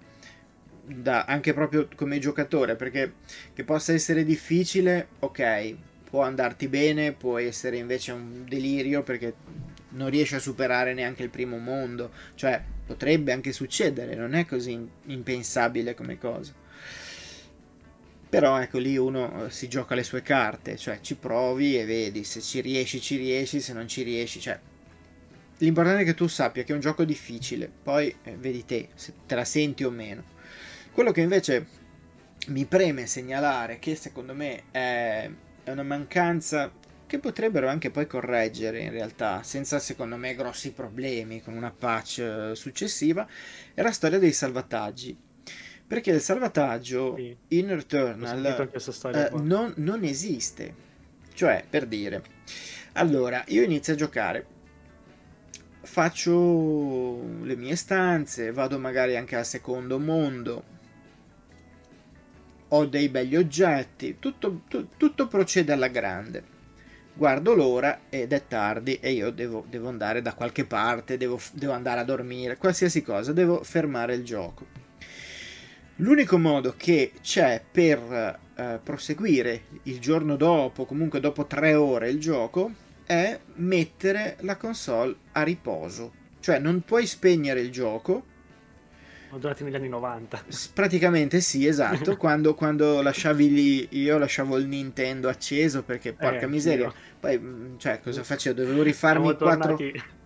[0.86, 3.14] da, anche proprio come giocatore, perché
[3.54, 5.76] che possa essere difficile, ok,
[6.10, 9.34] può andarti bene, può essere invece un delirio perché
[9.92, 12.12] non riesce a superare neanche il primo mondo.
[12.36, 16.54] Cioè, potrebbe anche succedere, non è così impensabile come cosa.
[18.30, 22.24] Però ecco lì uno eh, si gioca le sue carte, cioè ci provi e vedi,
[22.24, 24.60] se ci riesci ci riesci, se non ci riesci, cioè
[25.58, 29.14] l'importante è che tu sappia che è un gioco difficile, poi eh, vedi te se
[29.26, 30.24] te la senti o meno.
[30.92, 31.66] Quello che invece
[32.50, 35.30] mi preme segnalare, che secondo me è,
[35.64, 36.72] è una mancanza
[37.08, 42.20] che potrebbero anche poi correggere in realtà, senza secondo me grossi problemi con una patch
[42.20, 43.28] eh, successiva,
[43.74, 45.18] è la storia dei salvataggi.
[45.90, 47.36] Perché il salvataggio sì.
[47.48, 48.46] in Returnal
[49.12, 50.88] eh, non, non esiste.
[51.34, 52.22] Cioè, per dire,
[52.94, 54.46] allora, io inizio a giocare,
[55.82, 60.64] faccio le mie stanze, vado magari anche al secondo mondo,
[62.68, 66.58] ho dei begli oggetti, tutto, tu, tutto procede alla grande
[67.20, 71.74] guardo l'ora ed è tardi e io devo, devo andare da qualche parte, devo, devo,
[71.74, 74.79] andare a dormire, qualsiasi cosa, devo fermare il gioco.
[76.02, 82.20] L'unico modo che c'è per eh, proseguire il giorno dopo, comunque dopo tre ore il
[82.20, 82.72] gioco,
[83.06, 86.14] è mettere la console a riposo.
[86.40, 88.24] Cioè non puoi spegnere il gioco,
[89.28, 90.44] Sono durati negli anni 90.
[90.74, 92.16] Praticamente sì, esatto.
[92.18, 96.94] quando, quando, lasciavi lì, io lasciavo il Nintendo acceso perché, porca eh, miseria, io.
[97.20, 98.62] poi, mm, cioè, cosa facevo?
[98.62, 99.78] Dovevo rifarmi quattro...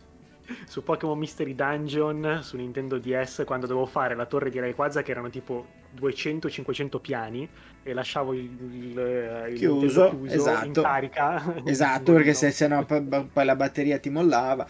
[0.65, 5.11] Su Pokémon Mystery Dungeon su Nintendo DS quando dovevo fare la torre di Rayquaza che
[5.11, 5.65] erano tipo
[5.99, 7.47] 200-500 piani
[7.83, 10.65] e lasciavo il, il, il chiuso, chiuso esatto.
[10.65, 11.55] in carica.
[11.65, 14.67] Esatto perché se, se no poi, poi la batteria ti mollava.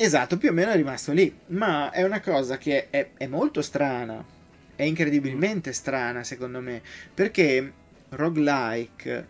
[0.00, 3.62] Esatto, più o meno è rimasto lì, ma è una cosa che è, è molto
[3.62, 4.24] strana,
[4.76, 6.80] è incredibilmente strana secondo me,
[7.12, 7.72] perché
[8.10, 9.26] roguelike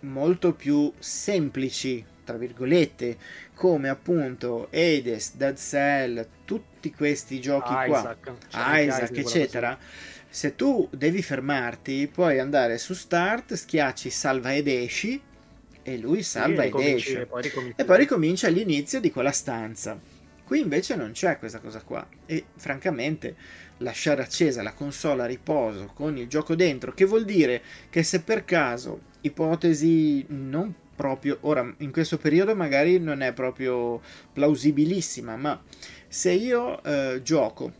[0.00, 3.16] molto più semplici, tra virgolette,
[3.54, 8.36] come appunto Hades, Dead Cell, tutti questi giochi Isaac, qua,
[8.80, 9.78] Isaac, Isaac eccetera,
[10.28, 15.20] se tu devi fermarti, puoi andare su Start, schiacci salva ed esci
[15.82, 17.20] e lui salva ed esce.
[17.22, 19.98] E poi, e poi ricomincia all'inizio di quella stanza.
[20.44, 22.06] Qui invece non c'è questa cosa qua.
[22.26, 23.36] E francamente
[23.78, 28.22] lasciare accesa la console a riposo con il gioco dentro, che vuol dire che se
[28.22, 34.00] per caso, ipotesi non proprio, ora in questo periodo magari non è proprio
[34.32, 35.60] plausibilissima, ma
[36.08, 37.72] se io eh, gioco,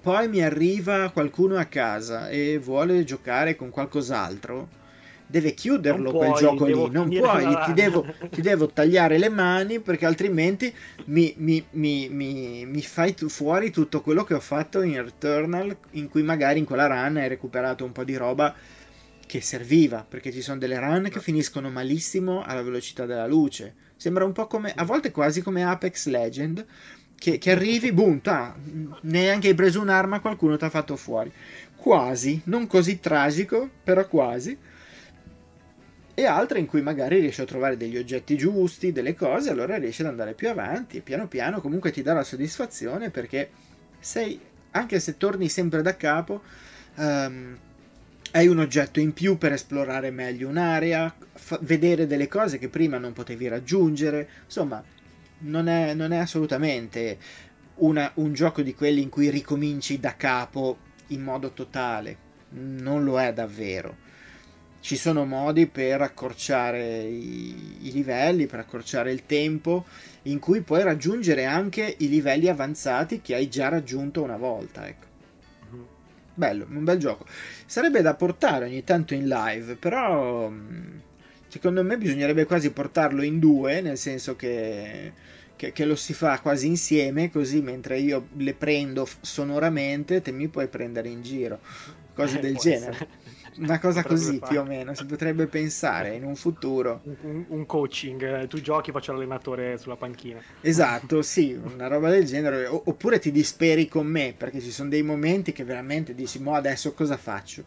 [0.00, 4.76] poi mi arriva qualcuno a casa e vuole giocare con qualcos'altro,
[5.26, 9.78] deve chiuderlo quel puoi, gioco lì, non puoi, ti devo, ti devo, tagliare le mani
[9.80, 10.74] perché altrimenti
[11.06, 16.08] mi, mi, mi, mi fai tu fuori tutto quello che ho fatto in Returnal in
[16.08, 18.54] cui magari in quella run hai recuperato un po' di roba
[19.28, 23.74] che serviva, perché ci sono delle run che finiscono malissimo alla velocità della luce.
[23.96, 26.64] Sembra un po' come, a volte quasi come Apex Legend,
[27.14, 28.56] che, che arrivi, boom, ta,
[29.02, 31.30] neanche hai preso un'arma, qualcuno ti ha fatto fuori.
[31.76, 34.58] Quasi, non così tragico, però quasi
[36.18, 40.00] e altre in cui magari riesci a trovare degli oggetti giusti, delle cose, allora riesci
[40.00, 43.50] ad andare più avanti e piano piano comunque ti dà la soddisfazione perché
[44.00, 44.40] sei,
[44.72, 46.42] anche se torni sempre da capo,
[46.96, 47.56] um,
[48.32, 52.98] hai un oggetto in più per esplorare meglio un'area, fa- vedere delle cose che prima
[52.98, 54.82] non potevi raggiungere, insomma,
[55.40, 57.18] non è, non è assolutamente
[57.76, 62.16] una, un gioco di quelli in cui ricominci da capo in modo totale,
[62.50, 64.06] non lo è davvero
[64.80, 69.84] ci sono modi per accorciare i, i, livelli, per accorciare il tempo,
[70.22, 74.86] in cui puoi raggiungere anche i livelli avanzati che hai già raggiunto una volta.
[74.86, 75.07] Ecco.
[76.38, 77.26] Bello, un bel gioco.
[77.66, 80.98] Sarebbe da portare ogni tanto in live, però mm,
[81.48, 85.12] secondo me bisognerebbe quasi portarlo in due, nel senso che,
[85.56, 90.46] che, che lo si fa quasi insieme, così mentre io le prendo sonoramente, te mi
[90.46, 91.58] puoi prendere in giro.
[92.14, 92.92] Cose del genere.
[92.92, 93.08] Essere
[93.58, 94.52] una cosa così fare.
[94.52, 99.12] più o meno si potrebbe pensare in un futuro un, un, coaching tu giochi faccio
[99.12, 104.34] l'allenatore sulla panchina esatto sì una roba del genere o, oppure ti disperi con me
[104.36, 107.64] perché ci sono dei momenti che veramente dici mo adesso cosa faccio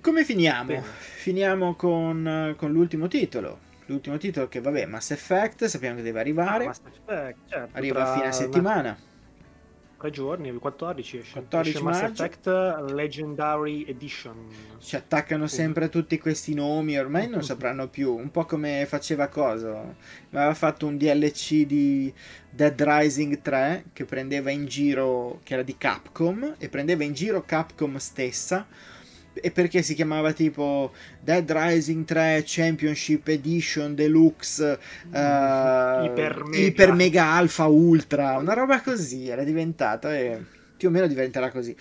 [0.00, 0.66] come finiamo?
[0.66, 0.82] Bene.
[0.82, 6.66] finiamo con, con, l'ultimo titolo l'ultimo titolo che vabbè Mass Effect sappiamo che deve arrivare
[6.66, 8.96] ah, Effect, certo, arriva a fine settimana
[9.98, 11.32] tre giorni, il 14 esce.
[11.32, 12.46] 14 esce Mass Effect
[12.92, 14.46] Legendary Edition.
[14.78, 19.94] Ci attaccano sempre tutti questi nomi, ormai non sapranno più, un po' come faceva cosa.
[20.30, 22.12] Aveva fatto un DLC di
[22.48, 27.42] Dead Rising 3 che prendeva in giro, che era di Capcom, e prendeva in giro
[27.44, 28.66] Capcom stessa
[29.40, 36.56] e perché si chiamava tipo Dead Rising 3 Championship Edition Deluxe uh, Iper, mega.
[36.58, 41.76] Iper Mega Alpha Ultra, una roba così era diventata e più o meno diventerà così.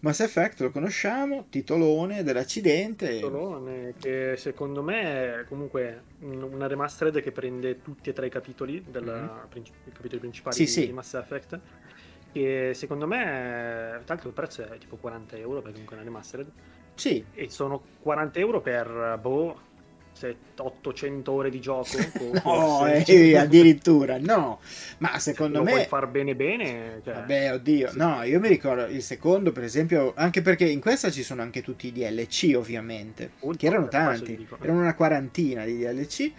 [0.00, 3.14] Mass Effect lo conosciamo, titolone dell'accidente.
[3.14, 8.84] Titolone che secondo me è comunque una remastered che prende tutti e tre i capitoli,
[8.88, 9.64] della, mm-hmm.
[9.86, 10.86] i capitoli principali sì, di, sì.
[10.86, 11.58] di Mass Effect.
[12.32, 16.08] Che secondo me, tra l'altro il prezzo è tipo 40 euro perché comunque è una
[16.08, 16.50] remastered.
[16.94, 17.24] Sì.
[17.34, 19.58] E sono 40 euro per, boh,
[20.56, 21.88] 800 ore di gioco.
[22.44, 24.60] no, eh, addirittura no.
[24.98, 25.70] Ma secondo Lo me.
[25.72, 27.00] puoi far bene bene.
[27.04, 27.14] Cioè...
[27.14, 27.90] Vabbè, oddio.
[27.90, 27.98] Sì.
[27.98, 31.62] No, io mi ricordo il secondo, per esempio, anche perché in questa ci sono anche
[31.62, 33.32] tutti i DLC, ovviamente.
[33.40, 34.46] Ultimo, che erano tanti.
[34.60, 36.32] Erano una quarantina di DLC.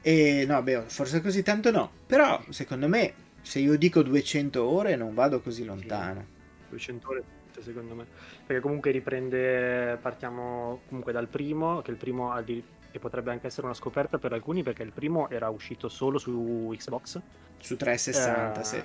[0.00, 1.90] E no, beh, forse così tanto no.
[2.06, 6.20] Però, secondo me, se io dico 200 ore, non vado così lontano.
[6.20, 7.24] Sì, 200 ore
[7.62, 8.06] secondo me
[8.46, 13.46] perché comunque riprende, partiamo comunque dal primo, che il primo ha di, che potrebbe anche
[13.46, 17.20] essere una scoperta per alcuni perché il primo era uscito solo su Xbox.
[17.58, 18.84] Su 360, eh, sì.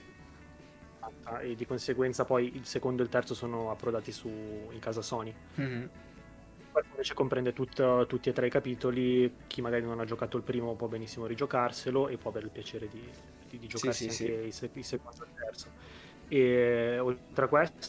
[1.41, 5.33] E di conseguenza poi il secondo e il terzo sono approdati su, in casa Sony.
[5.59, 5.85] Mm-hmm.
[6.89, 10.75] invece comprende tutto, tutti e tre i capitoli, chi magari non ha giocato il primo
[10.75, 13.09] può benissimo rigiocarselo e può avere il piacere di,
[13.49, 14.65] di, di giocarsi sì, sì, anche sì.
[14.65, 15.67] Il, il secondo e il terzo
[16.27, 17.87] E oltre a questo,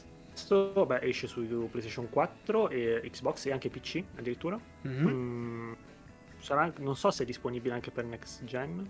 [0.86, 4.58] beh, esce su PlayStation 4 e Xbox e anche PC addirittura.
[4.86, 5.06] Mm-hmm.
[5.06, 5.72] Mm,
[6.38, 8.88] sarà, non so se è disponibile anche per next gen.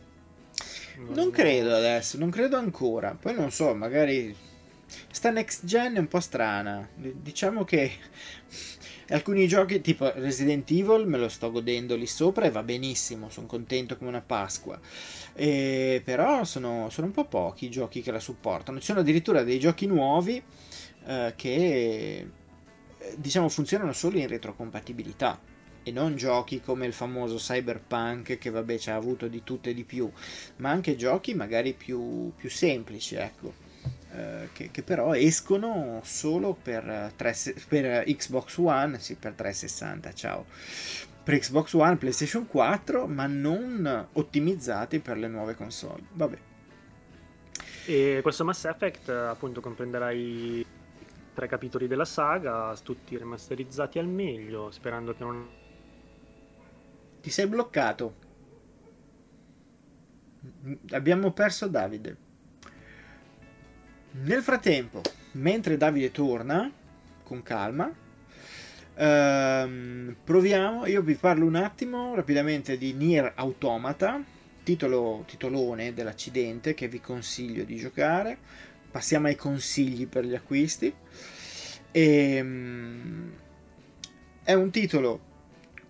[0.97, 3.17] Non, non credo adesso, non credo ancora.
[3.19, 4.35] Poi non so, magari
[5.11, 6.89] sta next gen è un po' strana.
[6.95, 7.93] Diciamo che
[9.09, 13.47] alcuni giochi tipo Resident Evil me lo sto godendo lì sopra e va benissimo, sono
[13.47, 14.79] contento come una Pasqua.
[15.35, 18.79] E però sono, sono, un po' pochi i giochi che la supportano.
[18.79, 20.43] Ci sono addirittura dei giochi nuovi
[21.07, 22.27] eh, che
[22.99, 25.39] eh, diciamo funzionano solo in retrocompatibilità
[25.83, 29.75] e non giochi come il famoso Cyberpunk che vabbè ci ha avuto di tutto e
[29.75, 30.11] di più,
[30.57, 33.63] ma anche giochi magari più, più semplici, ecco.
[34.13, 37.35] Eh, che, che, però escono solo per, 3,
[37.69, 40.47] per Xbox One, sì, per 360, ciao
[41.25, 46.03] per Xbox One, PlayStation 4, ma non ottimizzati per le nuove console.
[46.13, 46.39] Vabbè.
[47.87, 50.65] E questo Mass Effect appunto comprenderà i
[51.35, 55.49] tre capitoli della saga, tutti remasterizzati al meglio, sperando che non...
[57.20, 58.14] Ti sei bloccato.
[60.91, 62.16] Abbiamo perso Davide.
[64.12, 65.01] Nel frattempo,
[65.32, 66.70] mentre Davide torna,
[67.22, 67.93] con calma,
[68.97, 74.22] Ehm, proviamo, io vi parlo un attimo rapidamente di Nier Automata,
[74.62, 78.39] titolo, titolone dell'accidente che vi consiglio di giocare.
[78.95, 80.95] Passiamo ai consigli per gli acquisti.
[81.91, 83.33] E, um,
[84.45, 85.21] è un titolo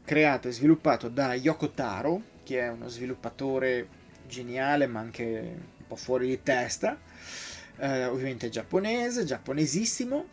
[0.06, 3.88] creato e sviluppato da Yoko Taro, che è uno sviluppatore
[4.26, 6.98] geniale ma anche un po' fuori di testa.
[7.76, 10.26] Uh, ovviamente giapponese, giapponesissimo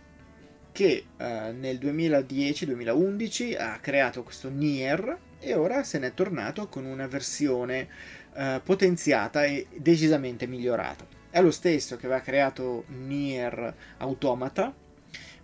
[0.71, 7.07] che eh, nel 2010-2011 ha creato questo Nier e ora se n'è tornato con una
[7.07, 7.89] versione
[8.33, 11.10] eh, potenziata e decisamente migliorata.
[11.33, 14.75] È lo stesso che aveva creato Nier Automata,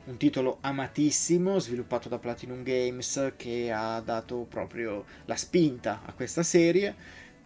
[0.04, 6.44] un titolo amatissimo sviluppato da Platinum Games che ha dato proprio la spinta a questa
[6.44, 6.94] serie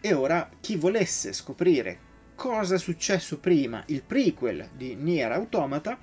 [0.00, 5.96] e ora chi volesse scoprire cosa è successo prima, il prequel di Nier Automata,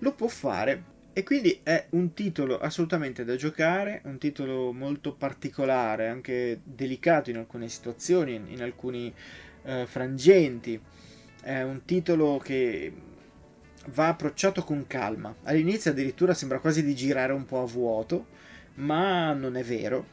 [0.00, 0.82] lo può fare
[1.12, 7.36] e quindi è un titolo assolutamente da giocare, un titolo molto particolare, anche delicato in
[7.36, 9.14] alcune situazioni, in alcuni
[9.62, 10.80] eh, frangenti.
[11.46, 12.92] È un titolo che
[13.90, 15.32] va approcciato con calma.
[15.44, 18.26] All'inizio addirittura sembra quasi di girare un po' a vuoto,
[18.74, 20.06] ma non è vero.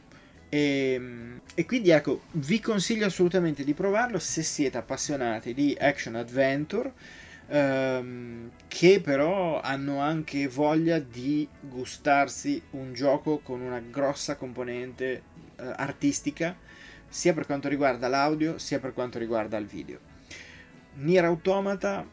[0.48, 6.92] E, e, quindi ecco, vi consiglio assolutamente di provarlo se siete appassionati di action adventure
[7.48, 15.22] ehm, che però hanno anche voglia di gustarsi un gioco con una grossa componente
[15.56, 16.56] eh, artistica,
[17.08, 20.13] sia per quanto riguarda l'audio, sia per quanto riguarda il video.
[20.96, 22.06] Nier Automata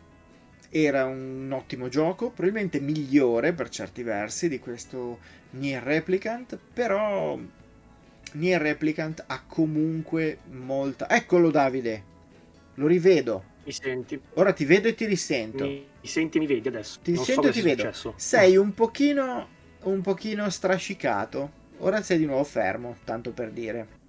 [0.70, 5.20] era un ottimo gioco, probabilmente migliore per certi versi di questo
[5.52, 7.38] Nier Replicant, però
[8.34, 11.10] Nier Replicant ha comunque molta...
[11.10, 12.04] Eccolo Davide,
[12.76, 13.44] lo rivedo.
[13.64, 14.20] Mi senti?
[14.36, 15.66] Ora ti vedo e ti risento.
[15.66, 17.00] Mi, mi senti e mi vedi adesso.
[17.04, 17.84] Ti non sento so e ti vedo.
[17.84, 18.14] Successo.
[18.16, 19.48] Sei un pochino,
[19.84, 21.60] un pochino strascicato.
[21.80, 24.00] Ora sei di nuovo fermo, tanto per dire.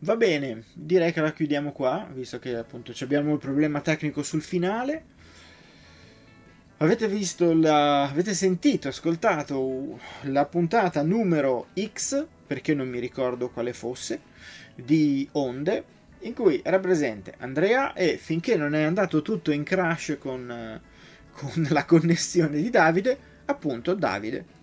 [0.00, 4.42] Va bene, direi che la chiudiamo qua, visto che appunto abbiamo il problema tecnico sul
[4.42, 5.04] finale.
[6.78, 8.02] Avete visto la...
[8.02, 14.20] avete sentito, ascoltato la puntata numero X, perché non mi ricordo quale fosse,
[14.74, 15.84] di Onde,
[16.20, 20.80] in cui era presente Andrea e finché non è andato tutto in crash con, eh,
[21.32, 23.16] con la connessione di Davide,
[23.46, 24.62] appunto Davide.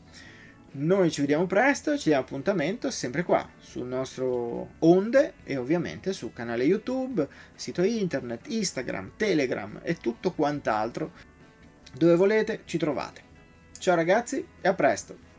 [0.73, 6.31] Noi ci vediamo presto, ci diamo appuntamento sempre qua sul nostro Onde e ovviamente sul
[6.31, 11.11] canale YouTube, sito internet, Instagram, Telegram e tutto quant'altro.
[11.93, 13.21] Dove volete ci trovate.
[13.77, 15.30] Ciao ragazzi e a presto!